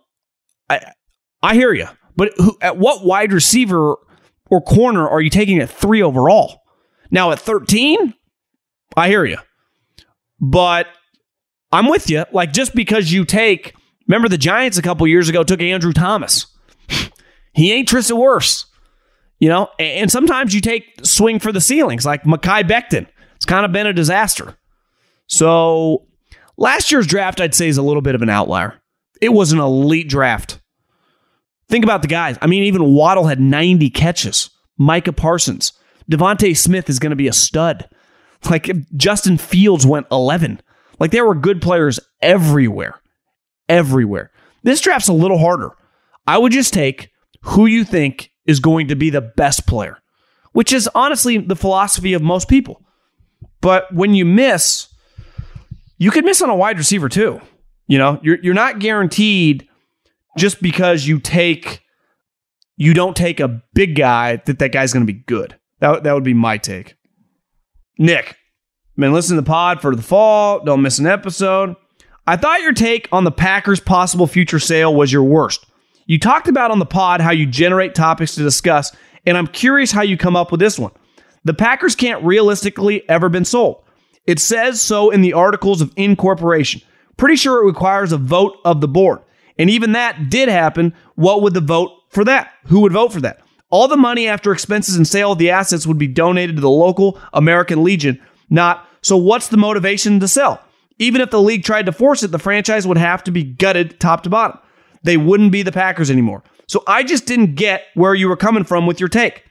I 0.69 0.93
I 1.43 1.53
hear 1.53 1.73
you, 1.73 1.87
but 2.15 2.31
who, 2.37 2.57
at 2.61 2.77
what 2.77 3.05
wide 3.05 3.33
receiver 3.33 3.95
or 4.49 4.61
corner 4.61 5.07
are 5.07 5.21
you 5.21 5.29
taking 5.29 5.59
at 5.59 5.69
three 5.69 6.01
overall? 6.01 6.61
Now 7.09 7.31
at 7.31 7.39
thirteen, 7.39 8.13
I 8.95 9.09
hear 9.09 9.25
you. 9.25 9.37
But 10.39 10.87
I'm 11.71 11.87
with 11.87 12.09
you. 12.09 12.25
Like 12.31 12.53
just 12.53 12.75
because 12.75 13.11
you 13.11 13.25
take, 13.25 13.73
remember 14.07 14.27
the 14.27 14.37
Giants 14.37 14.77
a 14.77 14.81
couple 14.81 15.07
years 15.07 15.29
ago 15.29 15.43
took 15.43 15.61
Andrew 15.61 15.93
Thomas. 15.93 16.47
he 17.53 17.71
ain't 17.71 17.87
Tristan 17.87 18.17
Wirfs. 18.17 18.65
You 19.39 19.49
know, 19.49 19.69
and 19.79 20.11
sometimes 20.11 20.53
you 20.53 20.61
take 20.61 20.85
swing 21.01 21.39
for 21.39 21.51
the 21.51 21.61
ceilings, 21.61 22.05
like 22.05 22.23
Mekhi 22.23 22.61
Becton. 22.61 23.07
It's 23.35 23.45
kind 23.45 23.65
of 23.65 23.71
been 23.71 23.87
a 23.87 23.93
disaster. 23.93 24.55
So 25.25 26.05
last 26.57 26.91
year's 26.91 27.07
draft, 27.07 27.41
I'd 27.41 27.55
say, 27.55 27.67
is 27.67 27.79
a 27.79 27.81
little 27.81 28.03
bit 28.03 28.13
of 28.13 28.21
an 28.21 28.29
outlier. 28.29 28.79
It 29.19 29.29
was 29.29 29.51
an 29.51 29.57
elite 29.57 30.07
draft. 30.07 30.60
Think 31.71 31.85
about 31.85 32.01
the 32.01 32.09
guys. 32.09 32.37
I 32.41 32.47
mean, 32.47 32.63
even 32.63 32.93
Waddle 32.93 33.27
had 33.27 33.39
90 33.39 33.89
catches. 33.91 34.49
Micah 34.77 35.13
Parsons. 35.13 35.71
DeVonta 36.11 36.55
Smith 36.55 36.89
is 36.89 36.99
going 36.99 37.11
to 37.11 37.15
be 37.15 37.29
a 37.29 37.33
stud. 37.33 37.87
Like 38.49 38.69
Justin 38.97 39.37
Fields 39.37 39.85
went 39.85 40.07
11. 40.11 40.61
Like 40.99 41.11
there 41.11 41.25
were 41.25 41.33
good 41.33 41.61
players 41.61 41.97
everywhere. 42.21 42.99
Everywhere. 43.69 44.31
This 44.63 44.81
draft's 44.81 45.07
a 45.07 45.13
little 45.13 45.37
harder. 45.37 45.71
I 46.27 46.37
would 46.37 46.51
just 46.51 46.73
take 46.73 47.09
who 47.43 47.67
you 47.67 47.85
think 47.85 48.31
is 48.45 48.59
going 48.59 48.89
to 48.89 48.95
be 48.97 49.09
the 49.09 49.21
best 49.21 49.65
player, 49.65 49.97
which 50.51 50.73
is 50.73 50.89
honestly 50.93 51.37
the 51.37 51.55
philosophy 51.55 52.13
of 52.13 52.21
most 52.21 52.49
people. 52.49 52.83
But 53.61 53.93
when 53.93 54.13
you 54.13 54.25
miss, 54.25 54.89
you 55.97 56.11
could 56.11 56.25
miss 56.25 56.41
on 56.41 56.49
a 56.49 56.55
wide 56.55 56.77
receiver 56.77 57.07
too. 57.07 57.39
You 57.87 57.97
know, 57.97 58.19
you're 58.21 58.39
you're 58.41 58.53
not 58.53 58.79
guaranteed 58.79 59.69
just 60.37 60.61
because 60.61 61.07
you 61.07 61.19
take 61.19 61.81
you 62.77 62.93
don't 62.93 63.15
take 63.15 63.39
a 63.39 63.61
big 63.73 63.95
guy 63.95 64.37
that 64.45 64.59
that 64.59 64.71
guy's 64.71 64.93
going 64.93 65.05
to 65.05 65.13
be 65.13 65.19
good. 65.19 65.55
That 65.79 66.03
that 66.03 66.13
would 66.13 66.23
be 66.23 66.33
my 66.33 66.57
take. 66.57 66.95
Nick, 67.97 68.37
been 68.97 69.13
listening 69.13 69.37
to 69.37 69.41
the 69.41 69.47
pod 69.47 69.81
for 69.81 69.95
the 69.95 70.01
fall. 70.01 70.63
Don't 70.63 70.81
miss 70.81 70.99
an 70.99 71.07
episode. 71.07 71.75
I 72.27 72.37
thought 72.37 72.61
your 72.61 72.73
take 72.73 73.07
on 73.11 73.23
the 73.23 73.31
Packers' 73.31 73.79
possible 73.79 74.27
future 74.27 74.59
sale 74.59 74.93
was 74.93 75.11
your 75.11 75.23
worst. 75.23 75.65
You 76.05 76.19
talked 76.19 76.47
about 76.47 76.71
on 76.71 76.79
the 76.79 76.85
pod 76.85 77.21
how 77.21 77.31
you 77.31 77.45
generate 77.45 77.95
topics 77.95 78.35
to 78.35 78.43
discuss, 78.43 78.95
and 79.25 79.37
I'm 79.37 79.47
curious 79.47 79.91
how 79.91 80.01
you 80.01 80.17
come 80.17 80.35
up 80.35 80.51
with 80.51 80.59
this 80.59 80.77
one. 80.77 80.91
The 81.43 81.53
Packers 81.53 81.95
can't 81.95 82.23
realistically 82.23 83.07
ever 83.09 83.29
been 83.29 83.45
sold. 83.45 83.83
It 84.25 84.39
says 84.39 84.81
so 84.81 85.09
in 85.09 85.21
the 85.21 85.33
articles 85.33 85.81
of 85.81 85.91
incorporation. 85.95 86.81
Pretty 87.17 87.35
sure 87.35 87.61
it 87.61 87.65
requires 87.65 88.11
a 88.11 88.17
vote 88.17 88.57
of 88.63 88.81
the 88.81 88.87
board. 88.87 89.19
And 89.61 89.69
even 89.69 89.91
that 89.91 90.31
did 90.31 90.49
happen. 90.49 90.91
What 91.13 91.43
would 91.43 91.53
the 91.53 91.61
vote 91.61 91.91
for 92.09 92.25
that? 92.25 92.51
Who 92.65 92.79
would 92.79 92.93
vote 92.93 93.13
for 93.13 93.21
that? 93.21 93.41
All 93.69 93.87
the 93.87 93.95
money 93.95 94.27
after 94.27 94.51
expenses 94.51 94.95
and 94.95 95.07
sale 95.07 95.33
of 95.33 95.37
the 95.37 95.51
assets 95.51 95.85
would 95.85 95.99
be 95.99 96.07
donated 96.07 96.55
to 96.55 96.61
the 96.63 96.69
local 96.69 97.21
American 97.31 97.83
Legion, 97.83 98.19
not 98.49 98.87
so 99.03 99.15
what's 99.15 99.49
the 99.49 99.57
motivation 99.57 100.19
to 100.19 100.27
sell? 100.27 100.59
Even 100.97 101.21
if 101.21 101.29
the 101.29 101.39
league 101.39 101.63
tried 101.63 101.85
to 101.85 101.91
force 101.91 102.23
it, 102.23 102.31
the 102.31 102.39
franchise 102.39 102.87
would 102.87 102.97
have 102.97 103.23
to 103.25 103.31
be 103.31 103.43
gutted 103.43 103.99
top 103.99 104.23
to 104.23 104.31
bottom. 104.31 104.57
They 105.03 105.15
wouldn't 105.15 105.51
be 105.51 105.61
the 105.61 105.71
Packers 105.71 106.09
anymore. 106.09 106.41
So 106.65 106.83
I 106.87 107.03
just 107.03 107.27
didn't 107.27 107.53
get 107.53 107.83
where 107.93 108.15
you 108.15 108.29
were 108.29 108.37
coming 108.37 108.63
from 108.63 108.87
with 108.87 108.99
your 108.99 109.09
take. 109.09 109.45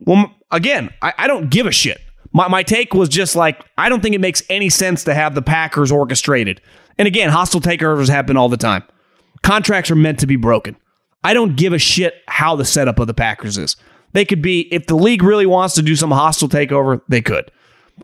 Well, 0.00 0.34
again, 0.50 0.90
I, 1.00 1.14
I 1.16 1.26
don't 1.28 1.48
give 1.48 1.64
a 1.64 1.72
shit. 1.72 2.02
My, 2.32 2.46
my 2.48 2.62
take 2.62 2.92
was 2.92 3.08
just 3.08 3.34
like, 3.34 3.64
I 3.78 3.88
don't 3.88 4.02
think 4.02 4.14
it 4.14 4.20
makes 4.20 4.42
any 4.50 4.68
sense 4.68 5.04
to 5.04 5.14
have 5.14 5.34
the 5.34 5.40
Packers 5.40 5.90
orchestrated. 5.90 6.60
And 6.98 7.08
again, 7.08 7.30
hostile 7.30 7.62
takeovers 7.62 8.10
happen 8.10 8.36
all 8.36 8.50
the 8.50 8.58
time. 8.58 8.84
Contracts 9.48 9.90
are 9.90 9.96
meant 9.96 10.18
to 10.18 10.26
be 10.26 10.36
broken. 10.36 10.76
I 11.24 11.32
don't 11.32 11.56
give 11.56 11.72
a 11.72 11.78
shit 11.78 12.16
how 12.28 12.54
the 12.54 12.66
setup 12.66 12.98
of 12.98 13.06
the 13.06 13.14
Packers 13.14 13.56
is. 13.56 13.76
They 14.12 14.26
could 14.26 14.42
be, 14.42 14.68
if 14.70 14.84
the 14.84 14.94
league 14.94 15.22
really 15.22 15.46
wants 15.46 15.74
to 15.76 15.82
do 15.82 15.96
some 15.96 16.10
hostile 16.10 16.50
takeover, 16.50 17.00
they 17.08 17.22
could. 17.22 17.50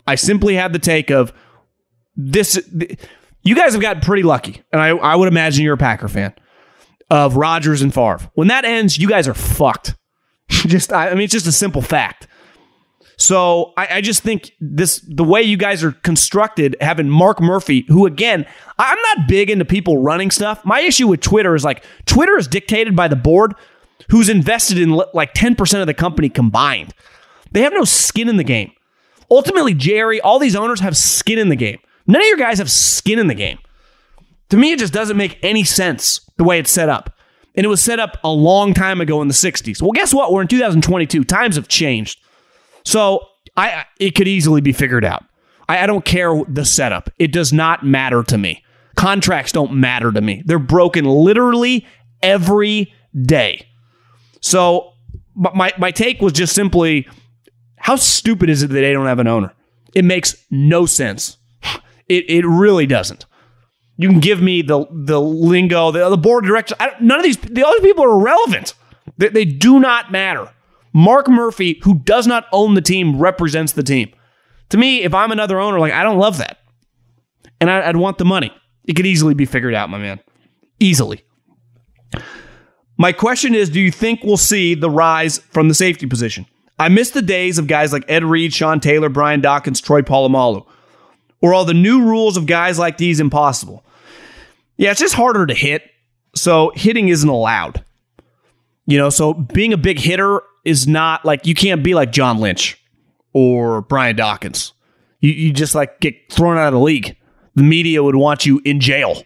I 0.07 0.15
simply 0.15 0.55
have 0.55 0.73
the 0.73 0.79
take 0.79 1.11
of 1.11 1.31
this. 2.15 2.59
You 3.43 3.53
guys 3.53 3.73
have 3.73 3.81
gotten 3.83 4.01
pretty 4.01 4.23
lucky, 4.23 4.63
and 4.73 4.81
I, 4.81 4.87
I 4.87 5.15
would 5.15 5.27
imagine 5.27 5.63
you're 5.63 5.75
a 5.75 5.77
Packer 5.77 6.07
fan 6.07 6.33
of 7.11 7.35
Rodgers 7.35 7.83
and 7.83 7.93
Favre. 7.93 8.27
When 8.33 8.47
that 8.47 8.65
ends, 8.65 8.97
you 8.97 9.07
guys 9.07 9.27
are 9.27 9.35
fucked. 9.35 9.93
just, 10.49 10.91
I, 10.91 11.09
I 11.09 11.13
mean, 11.13 11.25
it's 11.25 11.33
just 11.33 11.45
a 11.45 11.51
simple 11.51 11.83
fact. 11.83 12.25
So 13.17 13.73
I, 13.77 13.87
I, 13.95 14.01
just 14.01 14.23
think 14.23 14.51
this 14.59 14.99
the 15.07 15.23
way 15.23 15.41
you 15.41 15.55
guys 15.55 15.83
are 15.83 15.93
constructed, 15.93 16.75
having 16.81 17.09
Mark 17.09 17.39
Murphy, 17.39 17.85
who 17.87 18.05
again, 18.05 18.45
I'm 18.77 18.97
not 19.15 19.27
big 19.27 19.49
into 19.49 19.63
people 19.63 20.01
running 20.01 20.31
stuff. 20.31 20.63
My 20.65 20.81
issue 20.81 21.07
with 21.07 21.21
Twitter 21.21 21.55
is 21.55 21.63
like 21.63 21.83
Twitter 22.05 22.37
is 22.37 22.47
dictated 22.47 22.95
by 22.95 23.07
the 23.07 23.15
board, 23.15 23.53
who's 24.09 24.27
invested 24.27 24.77
in 24.77 24.89
like 25.13 25.33
10% 25.33 25.81
of 25.81 25.87
the 25.87 25.93
company 25.93 26.29
combined. 26.29 26.93
They 27.51 27.61
have 27.61 27.73
no 27.73 27.85
skin 27.85 28.27
in 28.27 28.37
the 28.37 28.43
game. 28.43 28.71
Ultimately, 29.31 29.73
Jerry, 29.73 30.19
all 30.19 30.39
these 30.39 30.55
owners 30.55 30.81
have 30.81 30.97
skin 30.97 31.39
in 31.39 31.49
the 31.49 31.55
game. 31.55 31.79
None 32.07 32.21
of 32.21 32.27
your 32.27 32.37
guys 32.37 32.59
have 32.59 32.69
skin 32.69 33.17
in 33.17 33.27
the 33.27 33.33
game. 33.33 33.59
To 34.49 34.57
me, 34.57 34.73
it 34.73 34.79
just 34.79 34.93
doesn't 34.93 35.17
make 35.17 35.39
any 35.41 35.63
sense 35.63 36.19
the 36.37 36.43
way 36.43 36.59
it's 36.59 36.71
set 36.71 36.89
up. 36.89 37.17
And 37.55 37.65
it 37.65 37.69
was 37.69 37.81
set 37.81 37.99
up 37.99 38.17
a 38.23 38.29
long 38.29 38.73
time 38.73 39.01
ago 39.01 39.21
in 39.21 39.27
the 39.27 39.33
60s. 39.33 39.81
Well, 39.81 39.91
guess 39.91 40.13
what? 40.13 40.31
We're 40.31 40.41
in 40.41 40.47
2022. 40.47 41.23
Times 41.23 41.55
have 41.55 41.67
changed. 41.67 42.19
So 42.85 43.27
I 43.57 43.85
it 43.99 44.15
could 44.15 44.27
easily 44.27 44.61
be 44.61 44.71
figured 44.71 45.03
out. 45.03 45.25
I, 45.67 45.79
I 45.79 45.85
don't 45.85 46.05
care 46.05 46.41
the 46.47 46.65
setup. 46.65 47.09
It 47.19 47.31
does 47.31 47.51
not 47.51 47.85
matter 47.85 48.23
to 48.23 48.37
me. 48.37 48.63
Contracts 48.95 49.51
don't 49.51 49.73
matter 49.73 50.11
to 50.11 50.21
me. 50.21 50.43
They're 50.45 50.59
broken 50.59 51.05
literally 51.05 51.85
every 52.21 52.93
day. 53.19 53.67
So 54.41 54.93
my 55.35 55.73
my 55.77 55.91
take 55.91 56.21
was 56.21 56.33
just 56.33 56.53
simply 56.53 57.07
how 57.77 57.95
stupid 57.95 58.49
is 58.49 58.63
it 58.63 58.67
that 58.67 58.73
they 58.73 58.93
don't 58.93 59.07
have 59.07 59.19
an 59.19 59.27
owner? 59.27 59.53
It 59.93 60.05
makes 60.05 60.35
no 60.49 60.85
sense. 60.85 61.37
It 62.07 62.29
it 62.29 62.45
really 62.45 62.85
doesn't. 62.85 63.25
You 63.97 64.09
can 64.09 64.19
give 64.19 64.39
me 64.39 64.61
the 64.61 64.85
the 64.91 65.19
lingo, 65.19 65.89
the, 65.89 66.07
the 66.07 66.17
board 66.17 66.43
of 66.43 66.49
directors. 66.49 66.77
none 67.01 67.17
of 67.17 67.23
these 67.23 67.37
the 67.37 67.65
other 67.65 67.79
people 67.79 68.03
are 68.03 68.11
irrelevant. 68.11 68.75
They, 69.17 69.29
they 69.29 69.43
do 69.43 69.79
not 69.79 70.11
matter. 70.11 70.51
Mark 70.95 71.27
Murphy, 71.27 71.77
who 71.83 71.99
does 71.99 72.25
not 72.25 72.45
own 72.53 72.73
the 72.73 72.81
team, 72.81 73.19
represents 73.19 73.73
the 73.73 73.83
team. 73.83 74.09
To 74.69 74.77
me, 74.77 75.03
if 75.03 75.13
I'm 75.13 75.29
another 75.29 75.59
owner, 75.59 75.77
like 75.77 75.91
I 75.91 76.03
don't 76.03 76.17
love 76.17 76.37
that, 76.37 76.59
and 77.59 77.69
I, 77.69 77.85
would 77.87 77.97
want 77.97 78.17
the 78.17 78.23
money. 78.23 78.49
It 78.85 78.95
could 78.95 79.05
easily 79.05 79.33
be 79.33 79.45
figured 79.45 79.73
out, 79.73 79.89
my 79.89 79.97
man. 79.97 80.21
Easily. 80.79 81.21
My 82.97 83.11
question 83.11 83.53
is 83.53 83.69
Do 83.69 83.81
you 83.81 83.91
think 83.91 84.23
we'll 84.23 84.37
see 84.37 84.73
the 84.73 84.89
rise 84.89 85.39
from 85.39 85.67
the 85.67 85.73
safety 85.73 86.07
position? 86.07 86.45
I 86.79 86.87
miss 86.87 87.09
the 87.09 87.21
days 87.21 87.57
of 87.57 87.67
guys 87.67 87.91
like 87.91 88.05
Ed 88.07 88.23
Reed, 88.23 88.53
Sean 88.53 88.79
Taylor, 88.79 89.09
Brian 89.09 89.41
Dawkins, 89.41 89.81
Troy 89.81 90.01
Polamalu. 90.01 90.65
Or 91.41 91.53
all 91.53 91.65
the 91.65 91.73
new 91.73 92.03
rules 92.03 92.37
of 92.37 92.45
guys 92.45 92.79
like 92.79 92.97
these 92.97 93.19
impossible? 93.19 93.83
Yeah, 94.77 94.91
it's 94.91 95.01
just 95.01 95.13
harder 95.13 95.45
to 95.45 95.53
hit. 95.53 95.83
So 96.35 96.71
hitting 96.73 97.09
isn't 97.09 97.27
allowed. 97.27 97.83
You 98.85 98.97
know, 98.97 99.09
so 99.09 99.33
being 99.33 99.73
a 99.73 99.77
big 99.77 99.99
hitter 99.99 100.41
is 100.65 100.87
not 100.87 101.23
like 101.23 101.45
you 101.45 101.55
can't 101.55 101.83
be 101.83 101.93
like 101.93 102.11
John 102.11 102.39
Lynch 102.39 102.81
or 103.33 103.81
Brian 103.81 104.15
Dawkins. 104.15 104.73
You 105.21 105.31
you 105.31 105.53
just 105.53 105.75
like 105.75 105.99
get 105.99 106.31
thrown 106.31 106.57
out 106.57 106.67
of 106.67 106.73
the 106.73 106.79
league. 106.79 107.15
The 107.55 107.63
media 107.63 108.03
would 108.03 108.15
want 108.15 108.45
you 108.45 108.61
in 108.65 108.79
jail, 108.81 109.23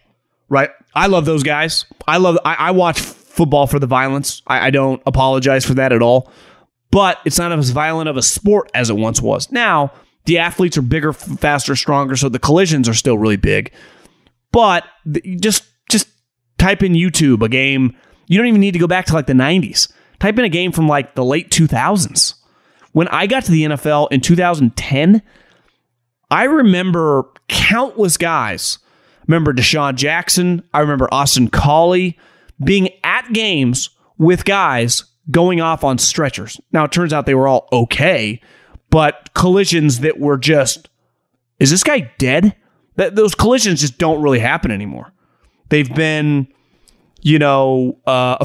right? 0.48 0.70
I 0.94 1.08
love 1.08 1.24
those 1.24 1.42
guys. 1.42 1.84
I 2.06 2.18
love. 2.18 2.38
I, 2.44 2.54
I 2.54 2.70
watch 2.70 3.00
football 3.00 3.66
for 3.66 3.78
the 3.78 3.86
violence. 3.86 4.42
I, 4.46 4.66
I 4.66 4.70
don't 4.70 5.02
apologize 5.06 5.64
for 5.64 5.74
that 5.74 5.92
at 5.92 6.02
all. 6.02 6.30
But 6.90 7.18
it's 7.24 7.38
not 7.38 7.52
as 7.52 7.70
violent 7.70 8.08
of 8.08 8.16
a 8.16 8.22
sport 8.22 8.70
as 8.74 8.90
it 8.90 8.96
once 8.96 9.20
was. 9.22 9.50
Now 9.52 9.92
The 10.26 10.38
athletes 10.38 10.76
are 10.76 10.82
bigger, 10.82 11.12
faster, 11.12 11.74
stronger, 11.76 12.16
so 12.16 12.28
the 12.28 12.38
collisions 12.38 12.88
are 12.88 12.94
still 12.94 13.16
really 13.16 13.36
big. 13.36 13.72
But 14.52 14.84
just 15.38 15.64
just 15.88 16.08
type 16.58 16.82
in 16.82 16.92
YouTube 16.92 17.42
a 17.42 17.48
game. 17.48 17.96
You 18.26 18.38
don't 18.38 18.46
even 18.46 18.60
need 18.60 18.72
to 18.72 18.78
go 18.78 18.86
back 18.86 19.06
to 19.06 19.14
like 19.14 19.26
the 19.26 19.32
90s. 19.32 19.92
Type 20.20 20.38
in 20.38 20.44
a 20.44 20.50
game 20.50 20.70
from 20.70 20.86
like 20.86 21.14
the 21.14 21.24
late 21.24 21.50
2000s. 21.50 22.34
When 22.92 23.08
I 23.08 23.26
got 23.26 23.44
to 23.44 23.50
the 23.50 23.64
NFL 23.64 24.08
in 24.10 24.20
2010, 24.20 25.22
I 26.30 26.44
remember 26.44 27.24
countless 27.48 28.16
guys. 28.16 28.78
I 29.20 29.24
remember 29.26 29.52
DeSean 29.52 29.94
Jackson. 29.96 30.62
I 30.72 30.80
remember 30.80 31.08
Austin 31.12 31.48
Collie 31.48 32.18
being 32.62 32.90
at 33.02 33.32
games 33.32 33.90
with 34.18 34.44
guys 34.44 35.04
going 35.30 35.60
off 35.60 35.84
on 35.84 35.98
stretchers. 35.98 36.60
Now, 36.72 36.84
it 36.84 36.92
turns 36.92 37.12
out 37.12 37.26
they 37.26 37.34
were 37.34 37.48
all 37.48 37.68
okay, 37.72 38.40
but 38.90 39.30
collisions 39.34 40.00
that 40.00 40.18
were 40.18 40.36
just, 40.36 40.88
is 41.58 41.70
this 41.70 41.84
guy 41.84 42.12
dead? 42.18 42.54
That 42.96 43.16
those 43.16 43.34
collisions 43.34 43.80
just 43.80 43.98
don't 43.98 44.20
really 44.20 44.40
happen 44.40 44.70
anymore. 44.70 45.12
They've 45.68 45.92
been, 45.94 46.48
you 47.22 47.38
know, 47.38 47.98
uh, 48.06 48.44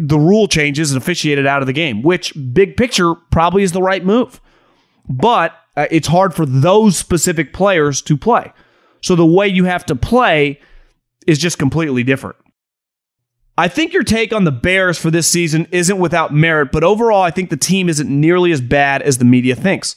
the 0.00 0.18
rule 0.18 0.48
changes 0.48 0.92
and 0.92 1.00
officiated 1.00 1.46
out 1.46 1.62
of 1.62 1.66
the 1.66 1.72
game, 1.72 2.02
which 2.02 2.32
big 2.52 2.76
picture 2.76 3.14
probably 3.30 3.62
is 3.62 3.72
the 3.72 3.82
right 3.82 4.04
move. 4.04 4.40
But 5.08 5.54
uh, 5.76 5.86
it's 5.90 6.08
hard 6.08 6.34
for 6.34 6.46
those 6.46 6.96
specific 6.96 7.52
players 7.52 8.02
to 8.02 8.16
play. 8.16 8.52
So 9.00 9.14
the 9.14 9.26
way 9.26 9.46
you 9.48 9.64
have 9.64 9.86
to 9.86 9.96
play 9.96 10.60
is 11.26 11.38
just 11.38 11.58
completely 11.58 12.02
different. 12.02 12.36
I 13.58 13.68
think 13.68 13.92
your 13.92 14.02
take 14.02 14.32
on 14.34 14.44
the 14.44 14.52
Bears 14.52 14.98
for 14.98 15.10
this 15.10 15.28
season 15.28 15.66
isn't 15.70 15.98
without 15.98 16.34
merit, 16.34 16.72
but 16.72 16.84
overall, 16.84 17.22
I 17.22 17.30
think 17.30 17.48
the 17.48 17.56
team 17.56 17.88
isn't 17.88 18.08
nearly 18.08 18.52
as 18.52 18.60
bad 18.60 19.00
as 19.00 19.18
the 19.18 19.24
media 19.24 19.54
thinks. 19.54 19.96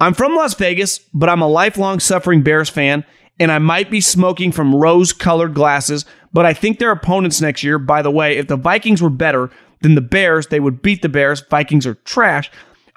I'm 0.00 0.12
from 0.12 0.34
Las 0.34 0.54
Vegas, 0.54 0.98
but 1.14 1.28
I'm 1.28 1.40
a 1.40 1.48
lifelong 1.48 2.00
suffering 2.00 2.42
Bears 2.42 2.68
fan, 2.68 3.04
and 3.38 3.50
I 3.50 3.58
might 3.58 3.90
be 3.90 4.00
smoking 4.00 4.52
from 4.52 4.74
rose 4.74 5.12
colored 5.12 5.54
glasses, 5.54 6.04
but 6.34 6.44
I 6.44 6.52
think 6.52 6.78
their 6.78 6.90
opponents 6.90 7.40
next 7.40 7.62
year, 7.62 7.78
by 7.78 8.02
the 8.02 8.10
way, 8.10 8.36
if 8.36 8.48
the 8.48 8.56
Vikings 8.56 9.00
were 9.00 9.08
better 9.08 9.50
than 9.80 9.94
the 9.94 10.02
Bears, 10.02 10.48
they 10.48 10.60
would 10.60 10.82
beat 10.82 11.00
the 11.00 11.08
Bears. 11.08 11.40
Vikings 11.40 11.86
are 11.86 11.94
trash. 11.94 12.50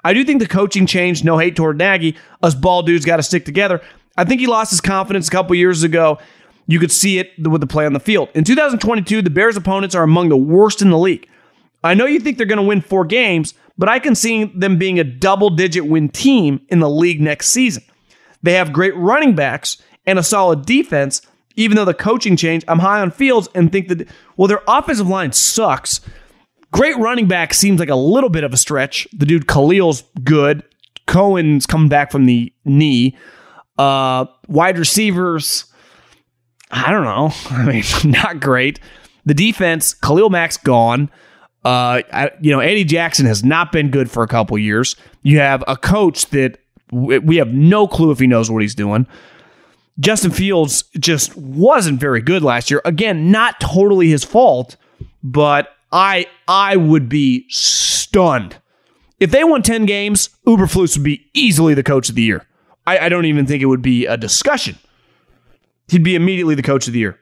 I 0.04 0.12
do 0.12 0.22
think 0.24 0.40
the 0.40 0.46
coaching 0.46 0.84
changed. 0.84 1.24
No 1.24 1.38
hate 1.38 1.56
toward 1.56 1.78
Nagy. 1.78 2.16
Us 2.42 2.54
ball 2.54 2.82
dudes 2.82 3.06
got 3.06 3.16
to 3.16 3.22
stick 3.22 3.46
together. 3.46 3.80
I 4.18 4.24
think 4.24 4.40
he 4.40 4.46
lost 4.46 4.70
his 4.70 4.82
confidence 4.82 5.28
a 5.28 5.30
couple 5.30 5.56
years 5.56 5.82
ago 5.82 6.18
you 6.68 6.78
could 6.78 6.92
see 6.92 7.18
it 7.18 7.32
with 7.38 7.60
the 7.60 7.66
play 7.66 7.86
on 7.86 7.94
the 7.94 8.00
field. 8.00 8.28
In 8.34 8.44
2022, 8.44 9.22
the 9.22 9.30
Bears' 9.30 9.56
opponents 9.56 9.94
are 9.94 10.04
among 10.04 10.28
the 10.28 10.36
worst 10.36 10.80
in 10.82 10.90
the 10.90 10.98
league. 10.98 11.26
I 11.82 11.94
know 11.94 12.06
you 12.06 12.20
think 12.20 12.36
they're 12.36 12.46
going 12.46 12.58
to 12.58 12.62
win 12.62 12.82
four 12.82 13.04
games, 13.04 13.54
but 13.78 13.88
I 13.88 13.98
can 13.98 14.14
see 14.14 14.44
them 14.44 14.78
being 14.78 15.00
a 15.00 15.04
double 15.04 15.50
digit 15.50 15.86
win 15.86 16.10
team 16.10 16.60
in 16.68 16.80
the 16.80 16.90
league 16.90 17.20
next 17.20 17.48
season. 17.48 17.82
They 18.42 18.52
have 18.52 18.72
great 18.72 18.94
running 18.96 19.34
backs 19.34 19.78
and 20.06 20.18
a 20.18 20.22
solid 20.22 20.66
defense, 20.66 21.22
even 21.58 21.76
though 21.76 21.84
the 21.84 21.92
coaching 21.92 22.36
change, 22.36 22.64
I'm 22.68 22.78
high 22.78 23.00
on 23.00 23.10
Fields 23.10 23.48
and 23.52 23.70
think 23.72 23.88
that, 23.88 24.08
well, 24.36 24.46
their 24.46 24.62
offensive 24.68 25.08
line 25.08 25.32
sucks. 25.32 26.00
Great 26.70 26.96
running 26.98 27.26
back 27.26 27.52
seems 27.52 27.80
like 27.80 27.88
a 27.88 27.96
little 27.96 28.30
bit 28.30 28.44
of 28.44 28.54
a 28.54 28.56
stretch. 28.56 29.08
The 29.12 29.26
dude 29.26 29.48
Khalil's 29.48 30.04
good. 30.22 30.62
Cohen's 31.06 31.66
coming 31.66 31.88
back 31.88 32.12
from 32.12 32.26
the 32.26 32.52
knee. 32.64 33.16
Uh, 33.76 34.26
wide 34.46 34.78
receivers, 34.78 35.64
I 36.70 36.92
don't 36.92 37.04
know. 37.04 37.32
I 37.50 37.64
mean, 37.64 37.84
not 38.04 38.38
great. 38.38 38.78
The 39.26 39.34
defense, 39.34 39.94
Khalil 39.94 40.30
Mack's 40.30 40.58
gone. 40.58 41.10
Uh, 41.64 42.02
I, 42.12 42.30
you 42.40 42.52
know, 42.52 42.60
Eddie 42.60 42.84
Jackson 42.84 43.26
has 43.26 43.42
not 43.42 43.72
been 43.72 43.90
good 43.90 44.08
for 44.08 44.22
a 44.22 44.28
couple 44.28 44.56
years. 44.58 44.94
You 45.22 45.40
have 45.40 45.64
a 45.66 45.76
coach 45.76 46.26
that 46.26 46.58
we 46.92 47.36
have 47.36 47.48
no 47.48 47.88
clue 47.88 48.12
if 48.12 48.20
he 48.20 48.28
knows 48.28 48.48
what 48.48 48.62
he's 48.62 48.76
doing. 48.76 49.08
Justin 50.00 50.30
Fields 50.30 50.84
just 50.98 51.36
wasn't 51.36 52.00
very 52.00 52.20
good 52.20 52.42
last 52.42 52.70
year. 52.70 52.80
Again, 52.84 53.30
not 53.30 53.60
totally 53.60 54.08
his 54.08 54.24
fault, 54.24 54.76
but 55.22 55.68
I 55.90 56.26
I 56.46 56.76
would 56.76 57.08
be 57.08 57.46
stunned 57.48 58.56
if 59.18 59.30
they 59.30 59.44
won 59.44 59.62
ten 59.62 59.86
games. 59.86 60.30
Eberflus 60.46 60.96
would 60.96 61.04
be 61.04 61.26
easily 61.34 61.74
the 61.74 61.82
coach 61.82 62.08
of 62.08 62.14
the 62.14 62.22
year. 62.22 62.46
I, 62.86 62.98
I 62.98 63.08
don't 63.08 63.26
even 63.26 63.46
think 63.46 63.62
it 63.62 63.66
would 63.66 63.82
be 63.82 64.06
a 64.06 64.16
discussion 64.16 64.78
he'd 65.88 66.04
be 66.04 66.14
immediately 66.14 66.54
the 66.54 66.62
coach 66.62 66.86
of 66.86 66.92
the 66.92 67.00
year. 67.00 67.18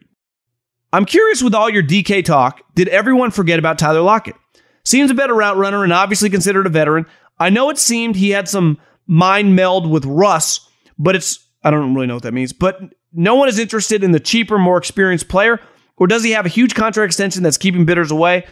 I'm 0.93 1.05
curious 1.05 1.43
with 1.43 1.55
all 1.55 1.71
your 1.71 1.83
DK 1.83 2.25
talk, 2.25 2.63
did 2.75 2.89
everyone 2.89 3.31
forget 3.31 3.59
about 3.59 3.79
Tyler 3.79 4.01
Lockett? 4.01 4.37
Seems 4.85 5.11
a 5.11 5.15
better 5.15 5.35
route 5.35 5.57
runner 5.57 5.83
and 5.83 5.93
obviously 5.93 6.31
considered 6.31 6.67
a 6.67 6.71
veteran. 6.71 7.07
I 7.39 7.51
know 7.51 7.71
it 7.71 7.79
seemed 7.79 8.17
he 8.17 8.31
had 8.31 8.49
some 8.49 8.79
mind 9.07 9.57
meld 9.57 9.91
with 9.91 10.05
Russ, 10.05 10.69
but 10.99 11.17
it's, 11.17 11.46
I 11.67 11.71
don't 11.73 11.95
really 11.95 12.07
know 12.07 12.15
what 12.15 12.23
that 12.23 12.33
means, 12.33 12.53
but 12.53 12.81
no 13.13 13.35
one 13.35 13.49
is 13.49 13.59
interested 13.59 14.05
in 14.05 14.13
the 14.13 14.21
cheaper, 14.21 14.57
more 14.57 14.79
experienced 14.79 15.29
player. 15.29 15.61
Or 15.97 16.07
does 16.07 16.23
he 16.23 16.31
have 16.31 16.47
a 16.47 16.49
huge 16.49 16.77
contract 16.77 17.09
extension 17.09 17.43
that's 17.43 17.59
keeping 17.59 17.85
bidders 17.85 18.13
away? 18.13 18.47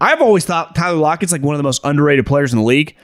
I've 0.00 0.22
always 0.22 0.44
thought 0.44 0.76
Tyler 0.76 0.96
Lockett's 0.96 1.32
like 1.32 1.42
one 1.42 1.56
of 1.56 1.58
the 1.58 1.64
most 1.64 1.80
underrated 1.82 2.24
players 2.24 2.52
in 2.52 2.60
the 2.60 2.64
league. 2.64 2.94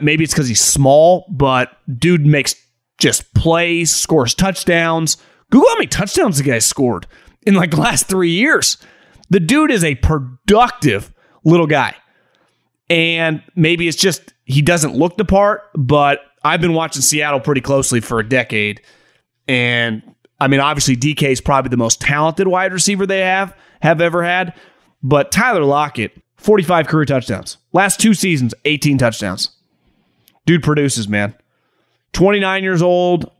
Maybe 0.00 0.24
it's 0.24 0.32
because 0.32 0.48
he's 0.48 0.60
small, 0.60 1.24
but 1.30 1.70
dude 2.00 2.26
makes 2.26 2.56
just 2.98 3.32
plays, 3.34 3.94
scores 3.94 4.34
touchdowns. 4.34 5.18
Google 5.50 5.68
how 5.68 5.76
many 5.76 5.86
touchdowns 5.86 6.38
the 6.38 6.42
guy 6.42 6.58
scored 6.58 7.06
in 7.42 7.54
like 7.54 7.70
the 7.70 7.76
last 7.80 8.06
three 8.08 8.30
years. 8.30 8.76
The 9.30 9.38
dude 9.38 9.70
is 9.70 9.84
a 9.84 9.94
productive 9.94 11.14
little 11.44 11.68
guy. 11.68 11.94
And 12.90 13.40
maybe 13.54 13.86
it's 13.86 13.96
just 13.96 14.34
he 14.46 14.62
doesn't 14.62 14.96
look 14.96 15.16
the 15.16 15.24
part, 15.24 15.62
but 15.76 16.22
I've 16.44 16.60
been 16.60 16.74
watching 16.74 17.02
Seattle 17.02 17.40
pretty 17.40 17.62
closely 17.62 18.00
for 18.00 18.20
a 18.20 18.28
decade. 18.28 18.82
And 19.48 20.02
I 20.38 20.48
mean, 20.48 20.60
obviously, 20.60 20.96
DK 20.96 21.30
is 21.30 21.40
probably 21.40 21.70
the 21.70 21.76
most 21.76 22.00
talented 22.00 22.46
wide 22.46 22.72
receiver 22.72 23.06
they 23.06 23.20
have 23.20 23.56
have 23.80 24.00
ever 24.00 24.22
had. 24.22 24.54
But 25.02 25.32
Tyler 25.32 25.64
Lockett, 25.64 26.12
45 26.36 26.86
career 26.86 27.04
touchdowns. 27.04 27.56
Last 27.72 27.98
two 27.98 28.14
seasons, 28.14 28.54
18 28.64 28.98
touchdowns. 28.98 29.50
Dude 30.46 30.62
produces, 30.62 31.08
man. 31.08 31.34
29 32.12 32.62
years 32.62 32.82
old, 32.82 33.30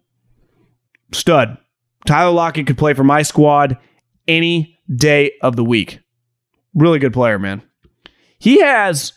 stud. 1.13 1.59
Tyler 2.07 2.33
Lockett 2.33 2.67
could 2.67 2.79
play 2.79 2.95
for 2.95 3.05
my 3.05 3.23
squad 3.23 3.79
any 4.27 4.79
day 4.95 5.33
of 5.43 5.57
the 5.57 5.65
week. 5.65 6.01
Really 6.75 6.99
good 6.99 7.13
player, 7.13 7.39
man. 7.39 7.63
He 8.39 8.61
has, 8.61 9.13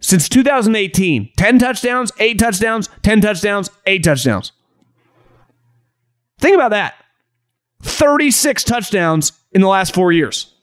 since 0.00 0.28
2018, 0.28 1.32
10 1.36 1.58
touchdowns, 1.58 2.12
8 2.18 2.38
touchdowns, 2.38 2.88
10 3.02 3.20
touchdowns, 3.20 3.70
8 3.86 4.04
touchdowns. 4.04 4.52
Think 6.38 6.54
about 6.54 6.70
that 6.70 6.94
36 7.82 8.64
touchdowns 8.64 9.32
in 9.52 9.60
the 9.60 9.68
last 9.68 9.94
four 9.94 10.12
years. 10.12 10.54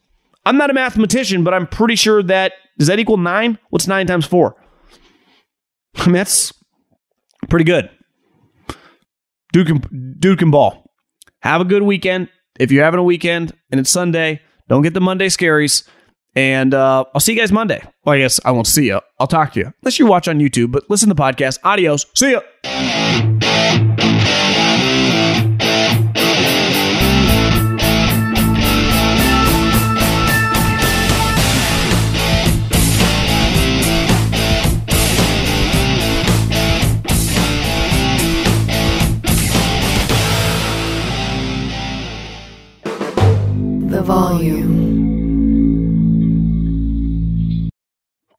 I'm 0.46 0.58
not 0.58 0.70
a 0.70 0.74
mathematician, 0.74 1.44
but 1.44 1.54
I'm 1.54 1.68
pretty 1.68 1.96
sure 1.96 2.22
that 2.24 2.54
does 2.78 2.88
that 2.88 3.00
equal 3.00 3.18
nine? 3.18 3.58
What's 3.70 3.88
nine 3.88 4.06
times 4.06 4.26
four? 4.26 4.56
I 5.96 6.06
mean, 6.06 6.14
that's 6.14 6.54
pretty 7.50 7.66
good. 7.66 7.90
Duke 9.54 9.68
can, 9.68 10.16
Duke 10.20 10.40
can 10.40 10.52
ball. 10.52 10.92
Have 11.42 11.62
a 11.62 11.66
good 11.66 11.84
weekend. 11.84 12.30
If 12.60 12.72
you're 12.72 12.84
having 12.84 13.00
a 13.00 13.04
weekend 13.04 13.54
and 13.72 13.80
it's 13.80 13.90
Sunday, 13.90 14.42
don't 14.68 14.82
get 14.82 14.94
the 14.94 15.02
Monday 15.02 15.28
scaries. 15.28 15.88
And 16.36 16.74
uh, 16.74 17.06
I'll 17.14 17.22
see 17.22 17.34
you 17.34 17.40
guys 17.40 17.52
Monday. 17.52 17.82
Well, 18.04 18.16
I 18.16 18.20
guess 18.20 18.40
I 18.44 18.52
won't 18.52 18.68
see 18.68 18.88
you. 18.88 19.00
I'll 19.20 19.28
talk 19.28 19.54
to 19.54 19.60
you. 19.62 19.74
Unless 19.82 20.00
you 20.00 20.06
watch 20.06 20.28
on 20.28 20.40
YouTube, 20.40 20.72
but 20.72 20.90
listen 20.90 21.08
to 21.10 21.16
the 21.16 21.22
podcast. 21.22 21.60
Adios. 21.64 22.06
See 22.14 22.32
ya. 22.32 23.05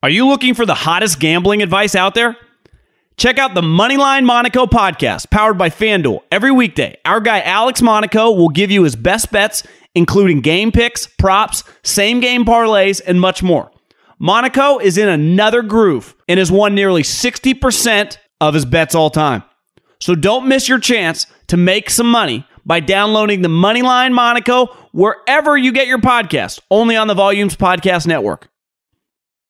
Are 0.03 0.11
you 0.11 0.26
looking 0.26 0.55
for 0.55 0.66
the 0.66 0.74
hottest 0.74 1.18
gambling 1.18 1.62
advice 1.62 1.94
out 1.94 2.14
there? 2.14 2.36
Check 3.16 3.38
out 3.38 3.55
the 3.55 3.62
Moneyline 3.62 4.24
Monaco 4.24 4.66
podcast, 4.66 5.30
powered 5.30 5.57
by 5.57 5.70
FanDuel. 5.70 6.20
Every 6.30 6.51
weekday, 6.51 6.99
our 7.07 7.18
guy 7.18 7.40
Alex 7.40 7.80
Monaco 7.80 8.30
will 8.32 8.51
give 8.51 8.70
you 8.70 8.82
his 8.82 8.94
best 8.94 9.32
bets, 9.32 9.62
including 9.94 10.42
game 10.42 10.70
picks, 10.70 11.07
props, 11.07 11.64
same 11.82 12.20
game 12.20 12.44
parlays, 12.44 13.01
and 13.07 13.18
much 13.18 13.42
more. 13.42 13.70
Monaco 14.18 14.78
is 14.78 14.99
in 14.99 15.09
another 15.09 15.62
groove 15.62 16.14
and 16.28 16.38
has 16.38 16.53
won 16.53 16.74
nearly 16.74 17.03
60% 17.03 18.18
of 18.42 18.53
his 18.53 18.66
bets 18.66 18.94
all 18.94 19.09
time. 19.09 19.42
So 19.99 20.14
don't 20.14 20.47
miss 20.47 20.68
your 20.68 20.78
chance 20.78 21.26
to 21.47 21.57
make 21.57 21.88
some 21.88 22.11
money 22.11 22.47
by 22.66 22.80
downloading 22.80 23.40
the 23.40 23.49
Moneyline 23.49 24.12
Monaco 24.12 24.66
wherever 24.92 25.57
you 25.57 25.72
get 25.72 25.86
your 25.86 25.99
podcast, 25.99 26.61
only 26.70 26.97
on 26.97 27.09
the 27.09 27.14
Volumes 27.14 27.57
Podcast 27.57 28.07
Network. 28.07 28.51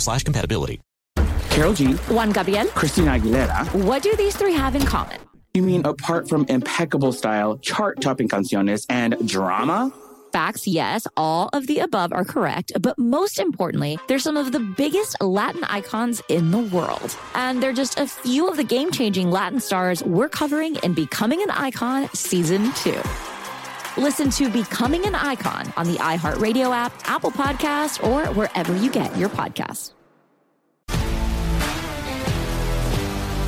slash 0.00 0.24
compatibility. 0.24 0.80
Karol 1.50 1.74
G, 1.74 1.92
Juan 2.08 2.30
Gabriel. 2.30 2.66
Christina 2.68 3.18
Aguilera. 3.18 3.84
What 3.84 4.02
do 4.02 4.14
these 4.16 4.36
three 4.36 4.52
have 4.52 4.76
in 4.76 4.82
common? 4.82 5.18
You 5.54 5.62
mean 5.62 5.84
apart 5.84 6.28
from 6.28 6.46
impeccable 6.48 7.12
style, 7.12 7.58
chart 7.58 8.00
topping 8.00 8.28
canciones, 8.28 8.86
and 8.88 9.16
drama? 9.26 9.92
Facts, 10.32 10.66
yes, 10.66 11.06
all 11.16 11.48
of 11.52 11.66
the 11.66 11.78
above 11.78 12.12
are 12.12 12.24
correct, 12.24 12.70
but 12.80 12.98
most 12.98 13.38
importantly, 13.38 13.98
they're 14.06 14.18
some 14.18 14.36
of 14.36 14.52
the 14.52 14.60
biggest 14.60 15.20
Latin 15.22 15.64
icons 15.64 16.22
in 16.28 16.50
the 16.50 16.58
world. 16.58 17.16
And 17.34 17.62
they're 17.62 17.72
just 17.72 17.98
a 17.98 18.06
few 18.06 18.46
of 18.48 18.56
the 18.56 18.64
game 18.64 18.90
changing 18.90 19.30
Latin 19.30 19.58
stars 19.58 20.02
we're 20.04 20.28
covering 20.28 20.76
in 20.76 20.92
Becoming 20.92 21.42
an 21.42 21.50
Icon 21.50 22.08
Season 22.14 22.72
2. 22.74 22.92
Listen 23.98 24.30
to 24.30 24.48
Becoming 24.48 25.04
an 25.06 25.16
Icon 25.16 25.72
on 25.76 25.84
the 25.84 25.98
iHeartRadio 25.98 26.72
app, 26.72 26.92
Apple 27.10 27.32
Podcast, 27.32 28.00
or 28.06 28.32
wherever 28.32 28.76
you 28.76 28.92
get 28.92 29.14
your 29.16 29.28
podcasts. 29.28 29.92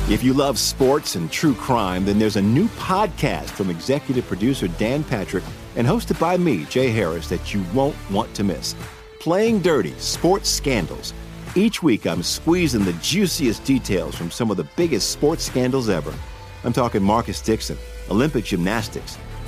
If 0.09 0.21
you 0.23 0.33
love 0.33 0.59
sports 0.59 1.15
and 1.15 1.31
true 1.31 1.53
crime, 1.53 2.03
then 2.03 2.19
there's 2.19 2.35
a 2.35 2.41
new 2.41 2.67
podcast 2.69 3.45
from 3.51 3.69
executive 3.69 4.27
producer 4.27 4.67
Dan 4.67 5.05
Patrick 5.05 5.45
and 5.77 5.87
hosted 5.87 6.19
by 6.19 6.35
me, 6.35 6.65
Jay 6.65 6.89
Harris, 6.89 7.29
that 7.29 7.53
you 7.53 7.63
won't 7.73 7.95
want 8.11 8.33
to 8.35 8.43
miss. 8.43 8.75
Playing 9.21 9.61
Dirty 9.61 9.93
Sports 9.99 10.49
Scandals. 10.49 11.13
Each 11.55 11.81
week, 11.81 12.05
I'm 12.05 12.23
squeezing 12.23 12.83
the 12.83 12.93
juiciest 13.01 13.63
details 13.63 14.15
from 14.15 14.29
some 14.29 14.51
of 14.51 14.57
the 14.57 14.67
biggest 14.75 15.11
sports 15.11 15.45
scandals 15.45 15.87
ever. 15.87 16.13
I'm 16.65 16.73
talking 16.73 17.01
Marcus 17.01 17.39
Dixon, 17.39 17.77
Olympic 18.09 18.43
gymnastics, 18.43 19.17